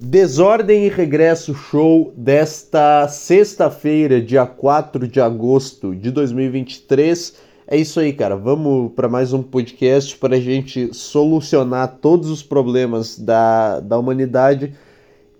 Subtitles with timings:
[0.00, 7.34] Desordem e Regresso Show desta sexta-feira, dia 4 de agosto de 2023.
[7.66, 8.36] É isso aí, cara.
[8.36, 14.72] Vamos para mais um podcast para a gente solucionar todos os problemas da, da humanidade.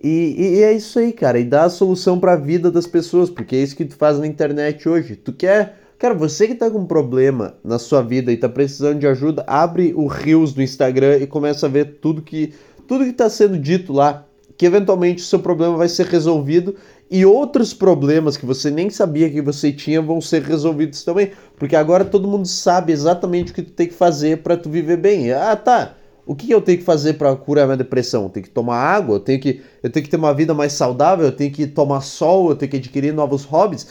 [0.03, 1.39] E, e, é isso aí, cara.
[1.39, 4.19] E dar a solução para a vida das pessoas, porque é isso que tu faz
[4.19, 5.15] na internet hoje.
[5.15, 5.79] Tu quer.
[5.97, 9.41] Cara, você que tá com um problema na sua vida e tá precisando de ajuda,
[9.47, 12.53] abre o Reels do Instagram e começa a ver tudo que
[12.89, 14.25] tudo que tá sendo dito lá
[14.59, 16.75] que eventualmente o seu problema vai ser resolvido
[17.09, 21.77] e outros problemas que você nem sabia que você tinha vão ser resolvidos também, porque
[21.77, 25.31] agora todo mundo sabe exatamente o que tu tem que fazer para tu viver bem.
[25.31, 25.95] Ah, tá.
[26.25, 28.23] O que eu tenho que fazer para curar minha depressão?
[28.23, 30.73] Eu tenho que tomar água, eu tenho que eu tenho que ter uma vida mais
[30.73, 33.87] saudável, eu tenho que tomar sol, eu tenho que adquirir novos hobbies.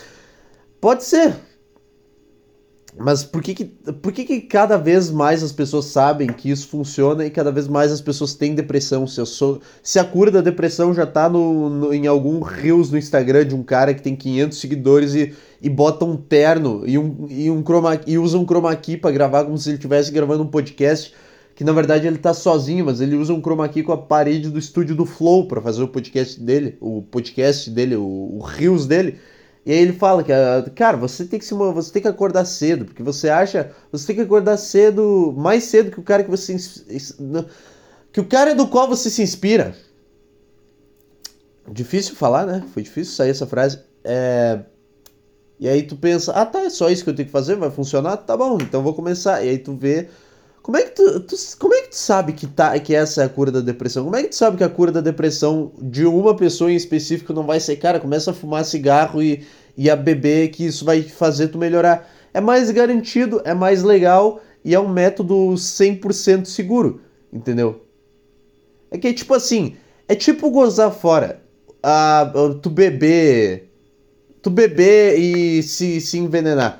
[0.82, 1.34] Pode ser,
[2.96, 6.68] mas por que que, por que que cada vez mais as pessoas sabem que isso
[6.68, 9.06] funciona e cada vez mais as pessoas têm depressão?
[9.06, 12.98] Se, sou, se a cura da depressão já tá no, no, em algum reels no
[12.98, 17.26] Instagram de um cara que tem 500 seguidores e, e bota um terno e, um,
[17.28, 20.42] e, um chroma, e usa um chroma key pra gravar como se ele estivesse gravando
[20.42, 21.14] um podcast,
[21.54, 24.50] que na verdade ele tá sozinho, mas ele usa um chroma key com a parede
[24.50, 29.18] do estúdio do Flow para fazer o podcast dele, o podcast dele, o, reels dele.
[29.68, 32.46] E aí ele fala que, ah, cara, você tem que se você tem que acordar
[32.46, 36.30] cedo, porque você acha, você tem que acordar cedo, mais cedo que o cara que
[36.30, 36.56] você
[38.10, 39.76] que o cara do qual você se inspira.
[41.70, 42.64] Difícil falar, né?
[42.72, 43.80] Foi difícil sair essa frase.
[44.02, 44.60] É...
[45.60, 47.70] E aí tu pensa, ah tá, é só isso que eu tenho que fazer, vai
[47.70, 48.16] funcionar?
[48.16, 49.44] Tá bom, então vou começar.
[49.44, 50.08] E aí tu vê
[50.68, 53.24] como é que tu, tu, como é que tu sabe que, tá, que essa é
[53.24, 54.04] a cura da depressão?
[54.04, 57.32] Como é que tu sabe que a cura da depressão de uma pessoa em específico
[57.32, 61.02] não vai ser, cara, começa a fumar cigarro e, e a beber, que isso vai
[61.02, 62.06] fazer tu melhorar?
[62.34, 67.00] É mais garantido, é mais legal e é um método 100% seguro,
[67.32, 67.86] entendeu?
[68.90, 69.74] É que é tipo assim,
[70.06, 71.40] é tipo gozar fora.
[71.82, 73.70] Ah, tu beber.
[74.42, 76.76] Tu beber e se, se envenenar.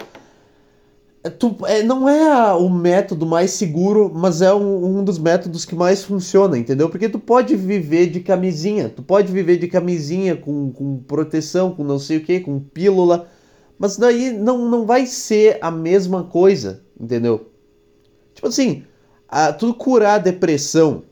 [1.29, 5.67] É, tu, é, não é o método mais seguro, mas é um, um, dos métodos
[5.67, 6.89] que mais funciona, entendeu?
[6.89, 11.85] Porque tu pode viver de camisinha, tu pode viver de camisinha com, com proteção, com
[11.85, 13.29] não sei o que, com pílula,
[13.79, 17.51] mas daí não, não vai ser a mesma coisa, entendeu?
[18.35, 18.85] Tipo assim,
[19.29, 21.03] a, tu curar a depressão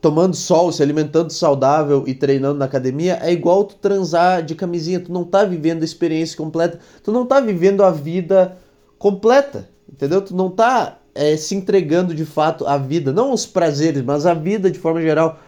[0.00, 5.00] tomando sol, se alimentando saudável e treinando na academia é igual tu transar de camisinha,
[5.00, 8.56] tu não tá vivendo a experiência completa, tu não tá vivendo a vida
[9.02, 10.22] completa, entendeu?
[10.22, 14.32] Tu não tá é, se entregando de fato à vida, não os prazeres, mas a
[14.32, 15.40] vida de forma geral.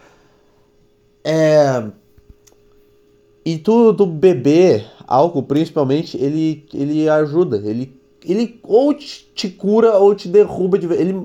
[1.23, 1.85] É...
[3.45, 7.61] E tu, tu beber álcool, principalmente, ele, ele ajuda.
[7.63, 11.15] Ele, ele ou te, te cura ou te derruba de ele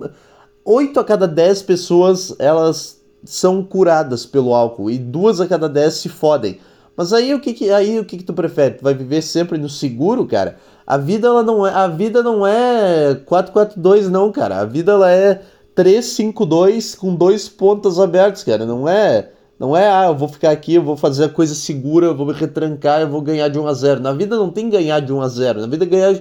[0.64, 5.94] 8 a cada 10 pessoas elas são curadas pelo álcool e duas a cada 10
[5.94, 6.60] se fodem.
[6.96, 8.74] Mas aí o que, que aí o que, que tu prefere?
[8.74, 10.56] Tu vai viver sempre no seguro, cara?
[10.86, 14.58] A vida ela não é, a vida não é 442 não, cara.
[14.58, 15.40] A vida ela é
[15.74, 18.66] 352 com dois pontas abertos, cara.
[18.66, 22.06] Não é, não é, ah, eu vou ficar aqui, eu vou fazer a coisa segura,
[22.06, 24.00] eu vou me retrancar, eu vou ganhar de 1 a 0.
[24.00, 25.60] Na vida não tem ganhar de 1 a 0.
[25.60, 26.20] Na vida ganhar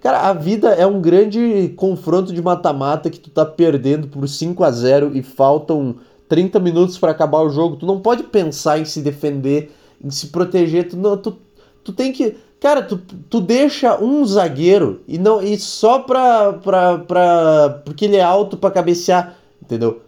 [0.00, 4.64] Cara, a vida é um grande confronto de mata-mata que tu tá perdendo por 5
[4.64, 7.76] a 0 e faltam 30 minutos para acabar o jogo.
[7.76, 9.70] Tu não pode pensar em se defender
[10.02, 10.88] de se proteger.
[10.88, 11.38] Tu, não, tu,
[11.84, 12.36] tu tem que.
[12.60, 17.82] Cara, tu, tu deixa um zagueiro e não e só pra, pra, pra.
[17.84, 20.02] Porque ele é alto para cabecear, entendeu?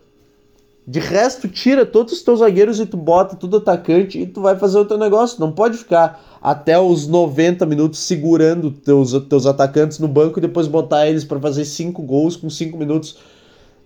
[0.86, 4.56] De resto, tira todos os teus zagueiros e tu bota tudo atacante e tu vai
[4.56, 5.38] fazer o teu negócio.
[5.38, 10.66] Não pode ficar até os 90 minutos segurando teus, teus atacantes no banco e depois
[10.66, 13.16] botar eles para fazer 5 gols com 5 minutos.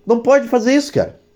[0.05, 1.26] Não pode fazer isso, cara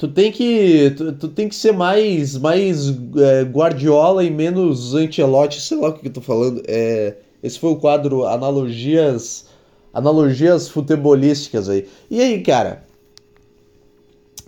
[0.00, 2.88] tu tem que tu, tu, tem que ser mais mais
[3.18, 6.62] é, Guardiola e menos Ancelotti, sei lá o que eu tô falando.
[6.66, 9.46] É, esse foi o quadro analogias
[9.92, 11.86] analogias futebolísticas aí.
[12.10, 12.82] E aí, cara?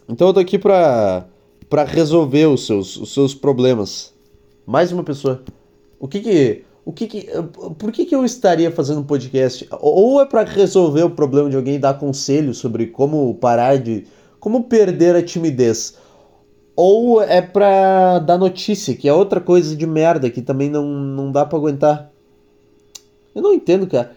[0.09, 1.27] Então eu tô aqui pra
[1.69, 4.15] para resolver os seus os seus problemas.
[4.65, 5.43] Mais uma pessoa.
[6.01, 7.27] O que que o que que,
[7.79, 9.69] por que, que eu estaria fazendo um podcast?
[9.81, 14.05] Ou é para resolver o problema de alguém, dar conselho sobre como parar de
[14.43, 15.97] como perder a timidez?
[16.75, 21.31] Ou é pra dar notícia, que é outra coisa de merda que também não, não
[21.31, 22.11] dá pra aguentar.
[23.33, 24.17] Eu não entendo, cara.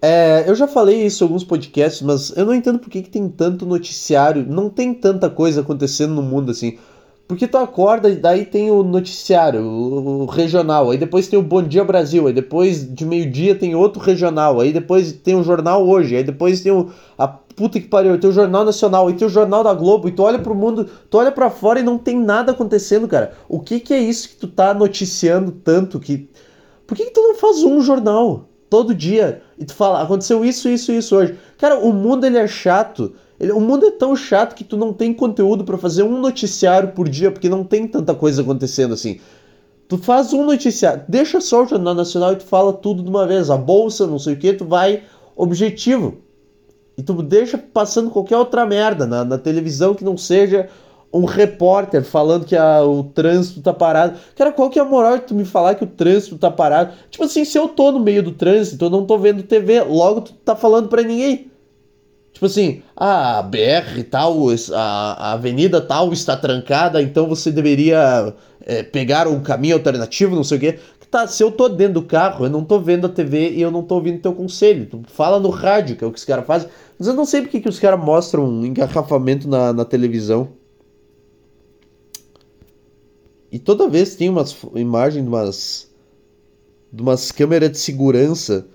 [0.00, 3.10] É, eu já falei isso em alguns podcasts, mas eu não entendo por que, que
[3.10, 4.46] tem tanto noticiário.
[4.48, 6.78] Não tem tanta coisa acontecendo no mundo assim.
[7.28, 11.60] Porque tu acorda e daí tem o noticiário, o, regional, aí depois tem o Bom
[11.60, 16.14] Dia Brasil, aí depois de meio-dia tem outro regional, aí depois tem o Jornal Hoje,
[16.14, 16.88] aí depois tem o.
[17.18, 20.12] A puta que pariu, tem o Jornal Nacional, aí tem o Jornal da Globo, e
[20.12, 23.32] tu olha pro mundo, tu olha para fora e não tem nada acontecendo, cara.
[23.48, 26.30] O que que é isso que tu tá noticiando tanto que.
[26.86, 30.68] Por que, que tu não faz um jornal todo dia e tu fala, aconteceu isso,
[30.68, 31.36] isso, isso hoje?
[31.58, 33.14] Cara, o mundo ele é chato.
[33.38, 36.92] Ele, o mundo é tão chato que tu não tem conteúdo para fazer um noticiário
[36.92, 39.20] por dia, porque não tem tanta coisa acontecendo assim.
[39.88, 43.26] Tu faz um noticiário, deixa só o Jornal Nacional e tu fala tudo de uma
[43.26, 43.50] vez.
[43.50, 45.02] A bolsa, não sei o que, tu vai
[45.36, 46.18] objetivo.
[46.96, 50.68] E tu deixa passando qualquer outra merda na, na televisão que não seja
[51.12, 54.18] um repórter falando que a, o trânsito tá parado.
[54.34, 56.92] Cara, qual que é a moral de tu me falar que o trânsito tá parado?
[57.10, 60.22] Tipo assim, se eu tô no meio do trânsito, eu não tô vendo TV, logo
[60.22, 61.50] tu tá falando para ninguém.
[62.36, 64.36] Tipo assim, a BR tal,
[64.74, 70.58] a, avenida tal está trancada, então você deveria é, pegar um caminho alternativo, não sei
[70.58, 70.78] o quê.
[71.10, 73.70] Tá, se eu tô dentro do carro, eu não tô vendo a TV e eu
[73.70, 74.84] não tô ouvindo teu conselho.
[74.84, 76.68] Tu fala no rádio, que é o que os caras fazem.
[76.98, 80.50] Mas eu não sei porque que os caras mostram um engarrafamento na, na televisão.
[83.50, 85.90] E toda vez tem umas imagens de umas,
[86.92, 88.66] de umas câmeras de segurança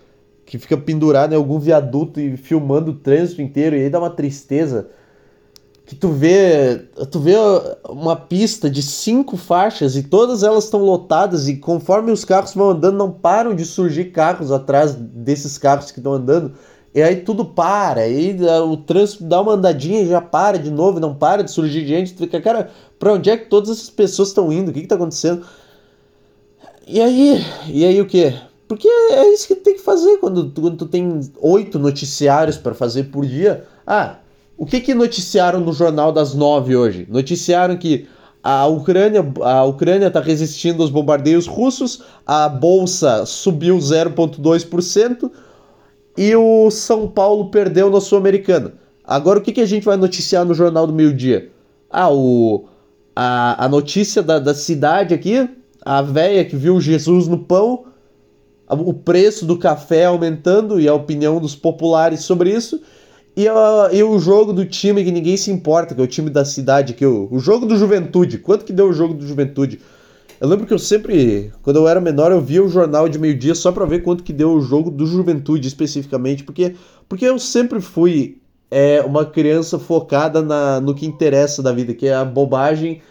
[0.52, 4.10] que fica pendurado em algum viaduto e filmando o trânsito inteiro, e aí dá uma
[4.10, 4.90] tristeza.
[5.86, 7.36] Que tu vê, tu vê
[7.88, 12.72] uma pista de cinco faixas e todas elas estão lotadas e conforme os carros vão
[12.72, 16.54] andando não param de surgir carros atrás desses carros que estão andando.
[16.94, 18.38] E aí tudo para, aí
[18.70, 22.14] o trânsito dá uma andadinha e já para de novo, não para de surgir gente.
[22.14, 24.70] Tu fica, cara, pra onde é que todas essas pessoas estão indo?
[24.70, 25.46] O que que tá acontecendo?
[26.86, 28.34] E aí, e aí o que?
[28.72, 33.12] Porque é isso que tem que fazer quando, quando tu tem oito noticiários para fazer
[33.12, 33.66] por dia.
[33.86, 34.20] Ah,
[34.58, 37.06] o que que noticiaram no jornal das nove hoje?
[37.12, 38.08] Noticiaram que
[38.42, 45.30] a Ucrânia a Ucrânia está resistindo aos bombardeios russos, a bolsa subiu 0,2%
[46.18, 48.76] e o São Paulo perdeu na Sul-Americana.
[49.04, 51.52] Agora o que, que a gente vai noticiar no jornal do meio-dia?
[51.90, 52.70] Ah, o,
[53.14, 55.50] a, a notícia da, da cidade aqui,
[55.82, 57.91] a véia que viu Jesus no pão
[58.74, 62.82] o preço do café aumentando e a opinião dos populares sobre isso.
[63.36, 66.30] E, uh, e o jogo do time que ninguém se importa, que é o time
[66.30, 68.38] da cidade, que o, o jogo do Juventude.
[68.38, 69.80] Quanto que deu o jogo do Juventude?
[70.40, 73.54] Eu lembro que eu sempre, quando eu era menor, eu via o jornal de meio-dia
[73.54, 76.76] só para ver quanto que deu o jogo do Juventude especificamente, porque,
[77.08, 78.42] porque eu sempre fui
[78.72, 83.02] é, uma criança focada na, no que interessa da vida, que é a bobagem,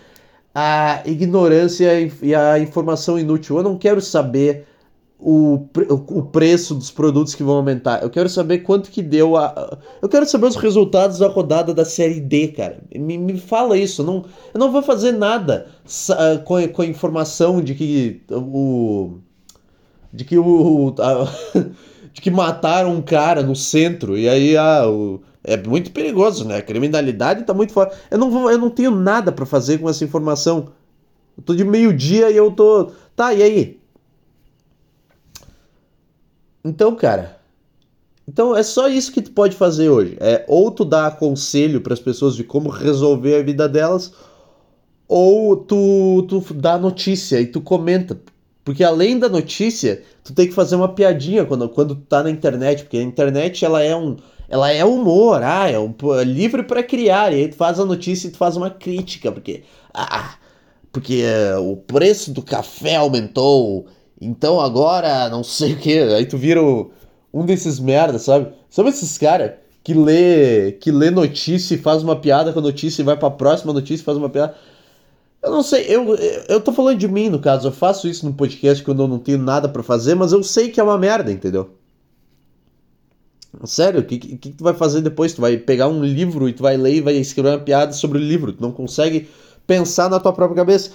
[0.52, 1.88] a ignorância
[2.20, 3.58] e a informação inútil.
[3.58, 4.66] Eu não quero saber
[5.20, 5.68] o,
[6.08, 8.02] o preço dos produtos que vão aumentar.
[8.02, 9.78] Eu quero saber quanto que deu a.
[10.00, 12.82] Eu quero saber os resultados da rodada da série D, cara.
[12.94, 14.02] Me, me fala isso.
[14.02, 14.24] Não,
[14.54, 15.66] eu não vou fazer nada
[16.44, 19.18] com a, com a informação de que o.
[20.12, 20.94] De que o.
[20.98, 21.58] A,
[22.12, 24.16] de que mataram um cara no centro.
[24.16, 26.56] E aí, ah, o, é muito perigoso, né?
[26.56, 27.94] A criminalidade tá muito forte.
[28.10, 30.68] Eu não, vou, eu não tenho nada para fazer com essa informação.
[31.36, 32.90] Eu tô de meio-dia e eu tô.
[33.14, 33.79] Tá, e aí?
[36.64, 37.40] Então, cara,
[38.28, 40.16] então é só isso que tu pode fazer hoje.
[40.20, 44.12] É ou tu dá conselho para as pessoas de como resolver a vida delas,
[45.08, 48.20] ou tu, tu dá notícia e tu comenta.
[48.64, 52.30] Porque além da notícia, tu tem que fazer uma piadinha quando, quando tu tá na
[52.30, 54.16] internet, porque a internet ela é um
[54.48, 57.84] ela é humor, ah, é, um, é livre para criar, e aí tu faz a
[57.84, 59.62] notícia e tu faz uma crítica, porque
[59.94, 60.34] ah,
[60.92, 61.22] porque
[61.56, 63.86] uh, o preço do café aumentou,
[64.20, 65.98] então agora, não sei o que.
[65.98, 68.52] Aí tu vira um desses merda, sabe?
[68.68, 73.02] Sabe esses caras que lê, que lê notícia e faz uma piada com a notícia
[73.02, 74.54] e vai pra próxima notícia e faz uma piada.
[75.42, 76.14] Eu não sei, eu,
[76.48, 77.68] eu tô falando de mim no caso.
[77.68, 80.68] Eu faço isso no podcast quando eu não tenho nada para fazer, mas eu sei
[80.70, 81.70] que é uma merda, entendeu?
[83.64, 85.32] Sério, o que, que, que tu vai fazer depois?
[85.32, 88.18] Tu vai pegar um livro e tu vai ler e vai escrever uma piada sobre
[88.18, 88.52] o livro.
[88.52, 89.28] Tu não consegue
[89.66, 90.92] pensar na tua própria cabeça.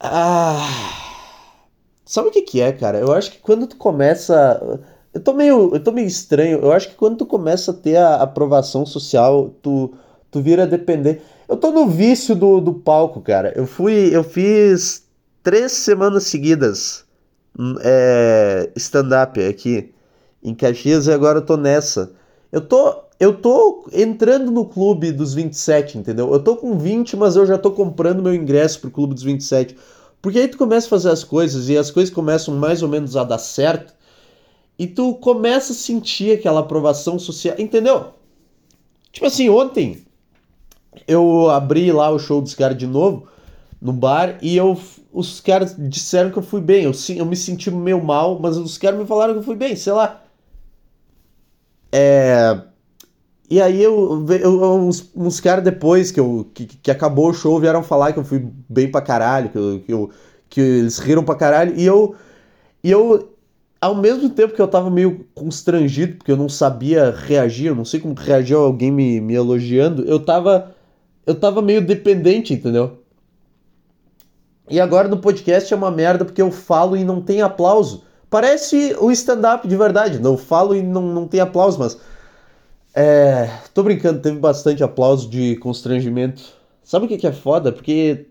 [0.00, 1.07] Ah.
[2.08, 2.98] Sabe o que que é, cara?
[2.98, 4.80] Eu acho que quando tu começa.
[5.12, 6.58] Eu tô meio, eu tô meio estranho.
[6.58, 9.92] Eu acho que quando tu começa a ter a aprovação social, tu,
[10.30, 11.20] tu vira depender.
[11.46, 13.52] Eu tô no vício do, do palco, cara.
[13.54, 14.08] Eu fui.
[14.10, 15.06] Eu fiz
[15.42, 17.04] três semanas seguidas
[17.58, 19.92] hum, é, stand-up aqui
[20.42, 22.12] em Caxias e agora eu tô nessa.
[22.50, 23.02] Eu tô.
[23.20, 26.32] Eu tô entrando no clube dos 27, entendeu?
[26.32, 29.76] Eu tô com 20, mas eu já tô comprando meu ingresso pro clube dos 27.
[30.20, 33.16] Porque aí tu começa a fazer as coisas e as coisas começam mais ou menos
[33.16, 33.94] a dar certo
[34.78, 38.14] e tu começa a sentir aquela aprovação social, entendeu?
[39.12, 40.04] Tipo assim, ontem
[41.06, 43.28] eu abri lá o show dos caras de novo
[43.80, 44.78] no bar e eu
[45.12, 46.84] os caras disseram que eu fui bem.
[46.84, 49.74] Eu, eu me senti meio mal, mas os caras me falaram que eu fui bem,
[49.74, 50.22] sei lá.
[51.90, 52.60] É.
[53.50, 57.58] E aí eu, eu uns, uns caras depois que, eu, que, que acabou o show
[57.58, 60.10] vieram falar que eu fui bem pra caralho, que, eu, que, eu,
[60.50, 61.74] que eles riram pra caralho.
[61.76, 62.14] E eu.
[62.84, 63.34] E eu.
[63.80, 67.84] Ao mesmo tempo que eu tava meio constrangido, porque eu não sabia reagir, eu não
[67.84, 70.74] sei como reagir alguém me, me elogiando, eu tava.
[71.24, 72.98] Eu tava meio dependente, entendeu?
[74.68, 78.02] E agora no podcast é uma merda porque eu falo e não tem aplauso.
[78.28, 80.20] Parece o stand-up de verdade.
[80.22, 81.98] Eu falo e não, não tem aplauso, mas.
[83.00, 83.48] É.
[83.72, 86.42] Tô brincando, teve bastante aplauso de constrangimento.
[86.82, 87.70] Sabe o que, é foda?
[87.70, 88.26] Porque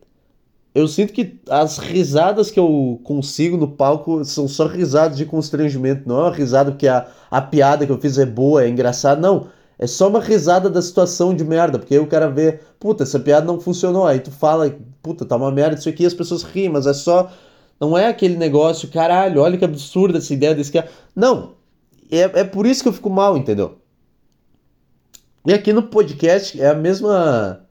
[0.76, 6.04] eu sinto que as risadas que eu consigo no palco são só risadas de constrangimento.
[6.06, 9.22] Não é uma risada porque a, a piada que eu fiz é boa, é engraçada.
[9.22, 9.48] Não.
[9.80, 13.20] É só uma risada da situação de merda, porque aí o cara vê, puta, essa
[13.22, 14.06] piada não funcionou.
[14.06, 17.32] Aí tu fala, puta, tá uma merda isso aqui, as pessoas riem, mas é só.
[17.80, 20.90] Não é aquele negócio, caralho, olha que absurda essa ideia desse cara.
[21.16, 21.54] Não.
[22.12, 23.78] É, é por isso que eu fico mal, entendeu?
[25.48, 27.66] E aqui no podcast é a mesma.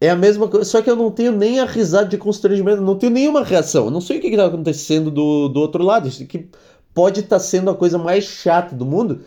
[0.00, 2.98] É a mesma coisa, só que eu não tenho nem a risada de constrangimento, não
[2.98, 3.84] tenho nenhuma reação.
[3.84, 6.08] Eu não sei o que está acontecendo do, do outro lado.
[6.08, 6.48] Isso aqui
[6.92, 9.20] pode estar tá sendo a coisa mais chata do mundo,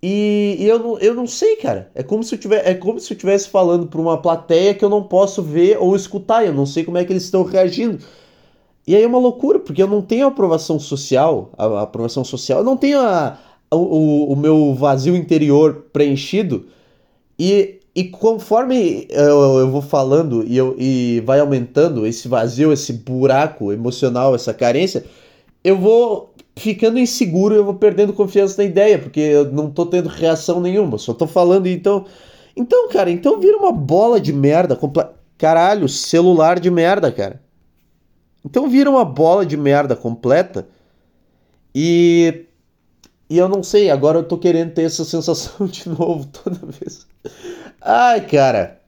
[0.00, 1.90] e, e, eu, não, eu não sei, cara.
[1.96, 4.84] É como se eu tivesse, é como se eu estivesse falando para uma plateia que
[4.84, 6.46] eu não posso ver ou escutar.
[6.46, 7.98] Eu não sei como é que eles estão reagindo.
[8.86, 11.50] E aí é uma loucura, porque eu não tenho aprovação social.
[11.58, 12.60] A, a aprovação social.
[12.60, 13.36] Eu não tenho a,
[13.68, 16.66] a, o, o meu vazio interior preenchido.
[17.38, 22.92] E, e conforme eu, eu vou falando e, eu, e vai aumentando esse vazio, esse
[22.92, 25.04] buraco emocional, essa carência,
[25.62, 30.08] eu vou ficando inseguro, eu vou perdendo confiança na ideia, porque eu não tô tendo
[30.08, 32.06] reação nenhuma, só tô falando então.
[32.56, 34.76] Então, cara, então vira uma bola de merda.
[34.76, 35.04] Comple...
[35.36, 37.42] Caralho, celular de merda, cara.
[38.44, 40.68] Então vira uma bola de merda completa.
[41.74, 42.46] E.
[43.28, 47.06] E eu não sei, agora eu tô querendo ter essa sensação de novo toda vez.
[47.80, 48.80] Ai, cara.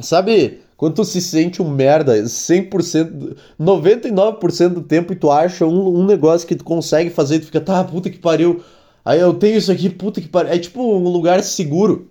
[0.00, 6.00] Sabe, quando tu se sente um merda 100%, 99% do tempo e tu acha um,
[6.00, 8.62] um negócio que tu consegue fazer e tu fica, tá, puta que pariu.
[9.04, 10.52] Aí eu tenho isso aqui, puta que pariu.
[10.52, 12.10] É tipo um lugar seguro.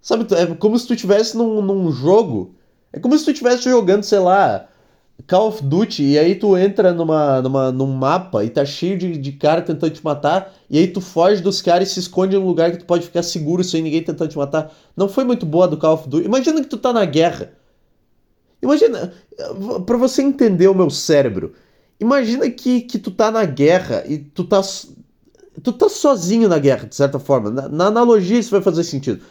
[0.00, 2.54] Sabe, é como se tu estivesse num, num jogo.
[2.92, 4.68] É como se tu estivesse jogando, sei lá,
[5.26, 9.16] Call of Duty, e aí tu entra numa, numa, num mapa e tá cheio de,
[9.16, 12.38] de cara tentando te matar, e aí tu foge dos caras e se esconde em
[12.38, 14.70] um lugar que tu pode ficar seguro sem ninguém tentando te matar.
[14.96, 16.26] Não foi muito boa do Call of Duty.
[16.26, 17.52] Imagina que tu tá na guerra.
[18.60, 19.12] Imagina,
[19.86, 21.54] para você entender o meu cérebro,
[22.00, 24.60] imagina que, que tu tá na guerra e tu tá,
[25.62, 27.50] tu tá sozinho na guerra, de certa forma.
[27.50, 29.22] Na, na analogia isso vai fazer sentido.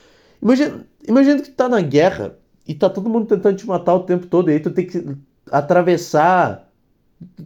[0.42, 2.38] Imagina, imagina que tu tá na guerra
[2.68, 5.04] e tá todo mundo tentando te matar o tempo todo, e aí tu tem que
[5.53, 6.67] atravessar.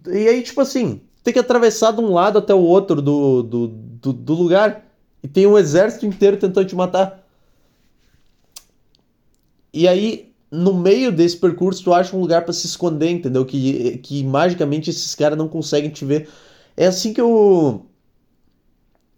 [0.08, 3.68] E aí, tipo assim, tem que atravessar de um lado até o outro do, do,
[3.68, 4.86] do, do lugar.
[5.22, 7.22] E tem um exército inteiro tentando te matar.
[9.74, 13.46] E aí, no meio desse percurso, tu acha um lugar para se esconder, entendeu?
[13.46, 16.30] Que, que magicamente esses caras não conseguem te ver.
[16.78, 17.86] É assim que eu.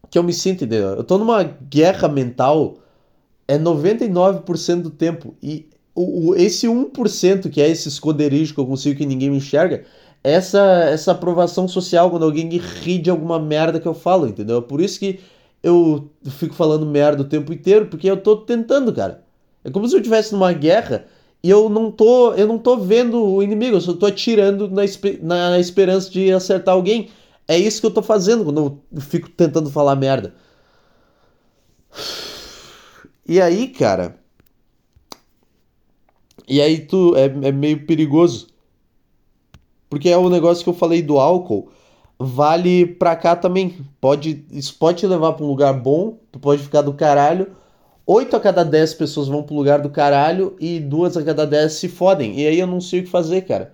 [0.10, 0.96] que eu me sinto, entendeu?
[0.96, 2.80] Eu tô numa guerra mental
[3.48, 5.36] é 99% do tempo.
[5.42, 5.70] E
[6.02, 9.84] o, esse 1% que é esse esconderijo que eu consigo que ninguém me enxerga,
[10.24, 14.62] essa, essa aprovação social quando alguém ri de alguma merda que eu falo, entendeu?
[14.62, 15.20] Por isso que
[15.62, 19.24] eu fico falando merda o tempo inteiro, porque eu tô tentando, cara.
[19.64, 21.06] É como se eu estivesse numa guerra
[21.44, 24.84] e eu não tô, eu não tô vendo o inimigo, eu só tô atirando na,
[25.22, 27.10] na esperança de acertar alguém.
[27.48, 30.34] É isso que eu tô fazendo quando eu fico tentando falar merda.
[33.28, 34.18] E aí, cara,
[36.50, 38.48] e aí tu é, é meio perigoso.
[39.90, 41.70] Porque é o negócio que eu falei do álcool.
[42.18, 43.78] Vale pra cá também.
[44.02, 46.18] Pode, isso pode te levar pra um lugar bom.
[46.32, 47.48] Tu pode ficar do caralho.
[48.06, 51.74] 8 a cada 10 pessoas vão pro lugar do caralho e duas a cada 10
[51.74, 52.40] se fodem.
[52.40, 53.74] E aí eu não sei o que fazer, cara.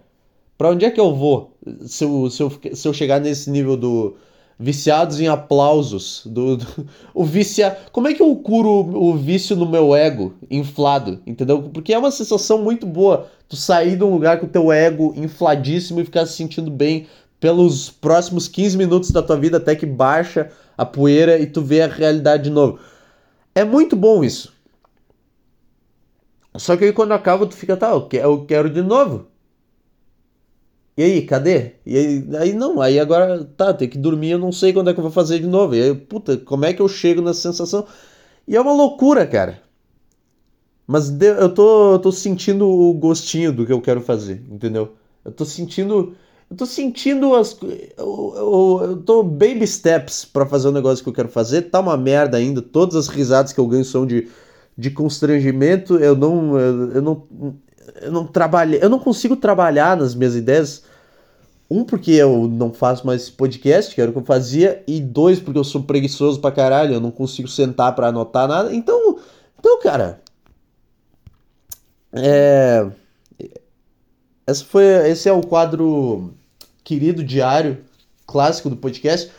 [0.57, 1.55] Pra onde é que eu vou
[1.85, 4.15] se eu, se eu, se eu chegar nesse nível do,
[4.57, 6.21] viciados em aplausos.
[6.25, 7.77] Do, do, o vicia...
[7.91, 11.63] Como é que eu curo o vício no meu ego inflado, entendeu?
[11.63, 15.13] Porque é uma sensação muito boa tu sair de um lugar com o teu ego
[15.15, 17.07] infladíssimo e ficar se sentindo bem
[17.39, 21.81] pelos próximos 15 minutos da tua vida até que baixa a poeira e tu vê
[21.81, 22.79] a realidade de novo.
[23.53, 24.53] É muito bom isso.
[26.57, 29.27] Só que aí quando acaba tu fica, tá, eu quero de novo.
[30.97, 31.73] E aí, cadê?
[31.85, 34.93] E aí, aí não, aí agora tá, tem que dormir, eu não sei quando é
[34.93, 35.75] que eu vou fazer de novo.
[35.75, 37.85] E aí, puta, como é que eu chego nessa sensação?
[38.47, 39.61] E é uma loucura, cara.
[40.87, 44.95] Mas eu tô, eu tô sentindo o gostinho do que eu quero fazer, entendeu?
[45.23, 46.15] Eu tô sentindo.
[46.49, 47.57] Eu tô sentindo as.
[47.97, 51.63] Eu, eu, eu tô baby steps para fazer o negócio que eu quero fazer.
[51.63, 52.61] Tá uma merda ainda.
[52.61, 54.29] Todas as risadas que eu ganho são de,
[54.77, 55.97] de constrangimento.
[55.97, 56.59] Eu não.
[56.59, 57.27] Eu, eu não.
[58.01, 58.79] Eu não trabalhei.
[58.81, 60.83] Eu não consigo trabalhar nas minhas ideias.
[61.69, 64.83] Um, porque eu não faço mais podcast, que era o que eu fazia.
[64.87, 66.93] E dois, porque eu sou preguiçoso pra caralho.
[66.93, 68.73] Eu não consigo sentar para anotar nada.
[68.73, 69.19] Então.
[69.59, 70.21] Então, cara.
[72.13, 72.87] É.
[74.47, 76.33] Esse, foi, esse é o quadro
[76.83, 77.83] querido diário,
[78.27, 79.31] clássico do podcast.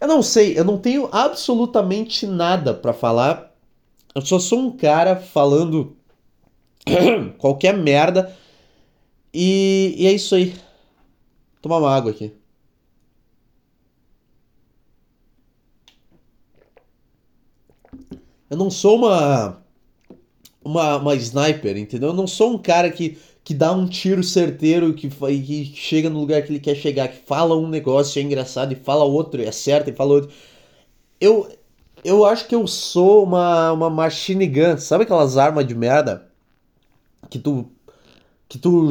[0.00, 3.54] Eu não sei, eu não tenho absolutamente nada para falar.
[4.14, 5.96] Eu só sou um cara falando
[7.38, 8.34] qualquer merda.
[9.32, 10.54] E, e é isso aí.
[11.60, 12.32] Tomar uma água aqui.
[18.50, 19.62] Eu não sou uma,
[20.64, 22.10] uma, uma sniper, entendeu?
[22.10, 26.18] Eu não sou um cara que que dá um tiro certeiro, que, que chega no
[26.18, 29.46] lugar que ele quer chegar, que fala um negócio é engraçado e fala outro, e
[29.46, 30.30] acerta e fala outro.
[31.20, 31.48] Eu,
[32.04, 36.30] eu acho que eu sou uma, uma machine gun, sabe aquelas armas de merda?
[37.30, 37.66] Que tu,
[38.48, 38.90] que tu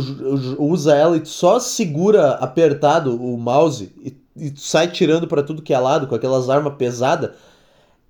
[0.60, 5.44] usa ela e tu só segura apertado o mouse e, e tu sai tirando para
[5.44, 7.32] tudo que é lado com aquelas armas pesadas.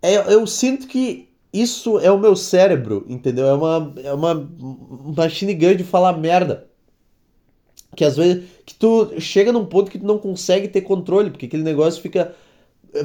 [0.02, 3.48] É, eu sinto que isso é o meu cérebro, entendeu?
[3.48, 4.50] É uma, é uma
[5.16, 6.68] machine gun de falar merda.
[7.96, 11.46] Que às vezes que tu chega num ponto que tu não consegue ter controle, porque
[11.46, 12.34] aquele negócio fica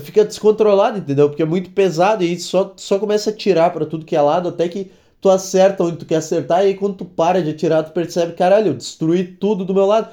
[0.01, 1.29] fica descontrolado, entendeu?
[1.29, 4.49] Porque é muito pesado e só só começa a tirar para tudo que é lado
[4.49, 7.85] até que tu acerta onde tu quer acertar e aí quando tu para de atirar,
[7.85, 10.11] tu percebe, caralho, eu destruí tudo do meu lado.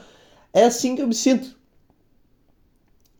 [0.53, 1.55] É assim que eu me sinto.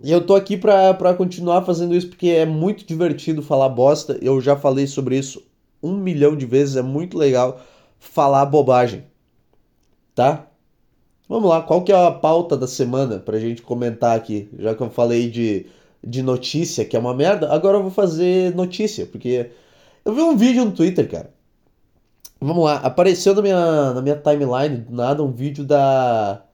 [0.04, 4.18] E eu tô aqui pra, pra continuar fazendo isso porque é muito divertido falar bosta.
[4.22, 5.44] Eu já falei sobre isso
[5.82, 6.76] um milhão de vezes.
[6.76, 7.62] É muito legal
[8.00, 9.06] falar bobagem.
[10.14, 10.48] Tá?
[11.28, 14.48] Vamos lá, qual que é a pauta da semana pra gente comentar aqui?
[14.60, 15.66] Já que eu falei de,
[16.04, 19.50] de notícia, que é uma merda, agora eu vou fazer notícia, porque
[20.06, 21.35] eu vi um vídeo no Twitter, cara.
[22.46, 26.46] Vamos lá, apareceu na minha, na minha timeline do nada um vídeo da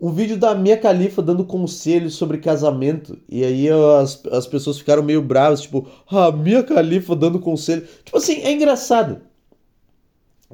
[0.00, 3.18] um vídeo da Mia Khalifa dando conselhos sobre casamento.
[3.28, 7.86] E aí as, as pessoas ficaram meio bravas, tipo, ah, Mia Khalifa dando conselho.
[8.02, 9.20] Tipo assim, é engraçado.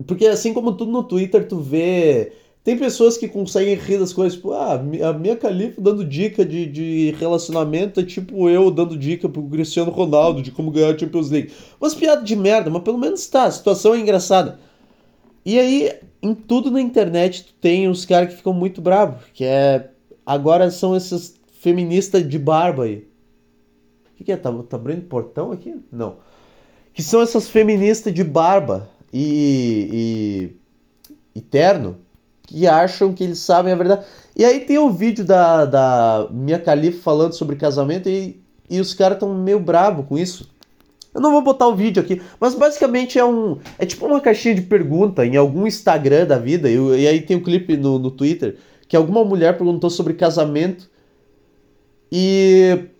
[0.04, 2.32] Porque assim como tudo no Twitter, tu vê.
[2.66, 6.66] Tem pessoas que conseguem rir das coisas, tipo, ah, a Mia Khalifa dando dica de,
[6.66, 11.30] de relacionamento é tipo eu dando dica pro Cristiano Ronaldo de como ganhar a Champions
[11.30, 11.52] League.
[11.80, 14.58] Umas piadas de merda, mas pelo menos tá, a situação é engraçada.
[15.44, 19.44] E aí em tudo na internet tu tem os caras que ficam muito bravos, que
[19.44, 19.88] é.
[20.26, 23.06] Agora são esses feministas de barba aí.
[24.12, 24.36] O que, que é?
[24.36, 25.72] Tá, tá abrindo portão aqui?
[25.92, 26.16] Não.
[26.92, 30.50] Que são essas feministas de barba e,
[31.32, 32.04] e, e terno
[32.46, 34.04] que acham que eles sabem a verdade.
[34.34, 38.94] E aí tem o vídeo da, da Mia Khalifa falando sobre casamento e, e os
[38.94, 40.48] caras estão meio bravos com isso.
[41.16, 43.58] Eu não vou botar o vídeo aqui, mas basicamente é um.
[43.78, 47.38] É tipo uma caixinha de pergunta em algum Instagram da vida, e, e aí tem
[47.38, 50.90] o um clipe no, no Twitter, que alguma mulher perguntou sobre casamento.
[52.12, 52.90] E.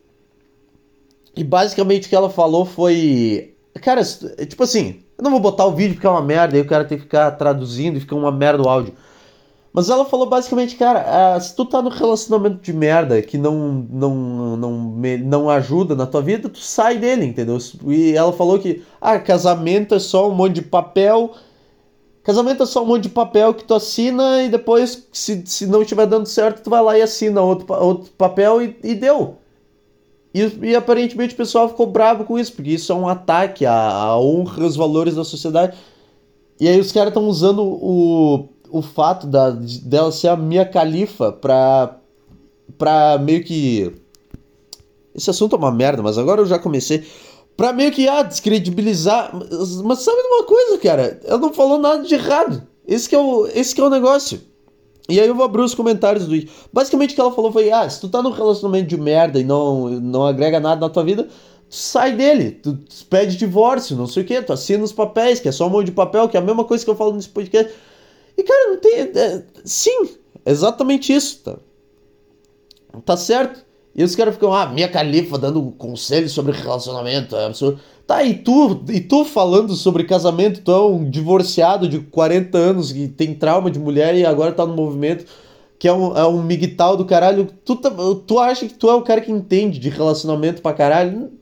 [1.37, 3.55] E basicamente o que ela falou foi.
[3.83, 6.67] Cara, tipo assim, eu não vou botar o vídeo porque é uma merda, aí o
[6.67, 8.95] cara tem que ficar traduzindo e fica uma merda o áudio.
[9.77, 14.57] Mas ela falou basicamente, cara, se tu tá no relacionamento de merda que não, não,
[14.57, 14.73] não,
[15.23, 17.59] não ajuda na tua vida, tu sai dele, entendeu?
[17.87, 21.33] E ela falou que, ah, casamento é só um monte de papel.
[22.23, 25.83] Casamento é só um monte de papel que tu assina e depois, se, se não
[25.83, 29.37] estiver dando certo, tu vai lá e assina outro, outro papel e, e deu.
[30.33, 33.75] E, e, aparentemente o pessoal ficou bravo com isso, porque isso é um ataque à,
[33.75, 35.77] à honra aos valores da sociedade.
[36.59, 41.33] E aí os caras estão usando o o fato da, dela ser a minha califa
[41.33, 41.97] pra,
[42.77, 43.93] pra meio que.
[45.15, 47.05] Esse assunto é uma merda, mas agora eu já comecei.
[47.57, 49.31] Pra meio que ah, descredibilizar.
[49.85, 51.21] Mas, sabe uma coisa, cara?
[51.25, 52.67] Ela não falou nada de errado.
[52.87, 54.41] Esse que é o, esse que é o negócio.
[55.09, 56.37] E aí eu vou abrir os comentários do.
[56.73, 59.45] Basicamente o que ela falou foi: ah, se tu tá num relacionamento de merda e
[59.45, 62.77] não, não agrega nada na tua vida, tu sai dele, tu
[63.09, 65.87] pede divórcio, não sei o que, tu assina os papéis, que é só um monte
[65.87, 67.73] de papel, que é a mesma coisa que eu falo nesse podcast.
[68.37, 68.93] E, cara, não tem.
[69.01, 70.11] É, sim,
[70.45, 71.57] exatamente isso, tá?
[73.05, 73.65] Tá certo.
[73.95, 77.81] E os caras ficam, ah, minha califa dando conselhos sobre relacionamento, é absurdo.
[78.07, 82.93] Tá, e tu, e tu falando sobre casamento, tu é um divorciado de 40 anos
[82.93, 85.25] que tem trauma de mulher e agora tá no movimento,
[85.79, 87.49] que é um, é um migtal do caralho.
[87.65, 87.91] Tu, tá,
[88.27, 91.33] tu acha que tu é o cara que entende de relacionamento pra caralho?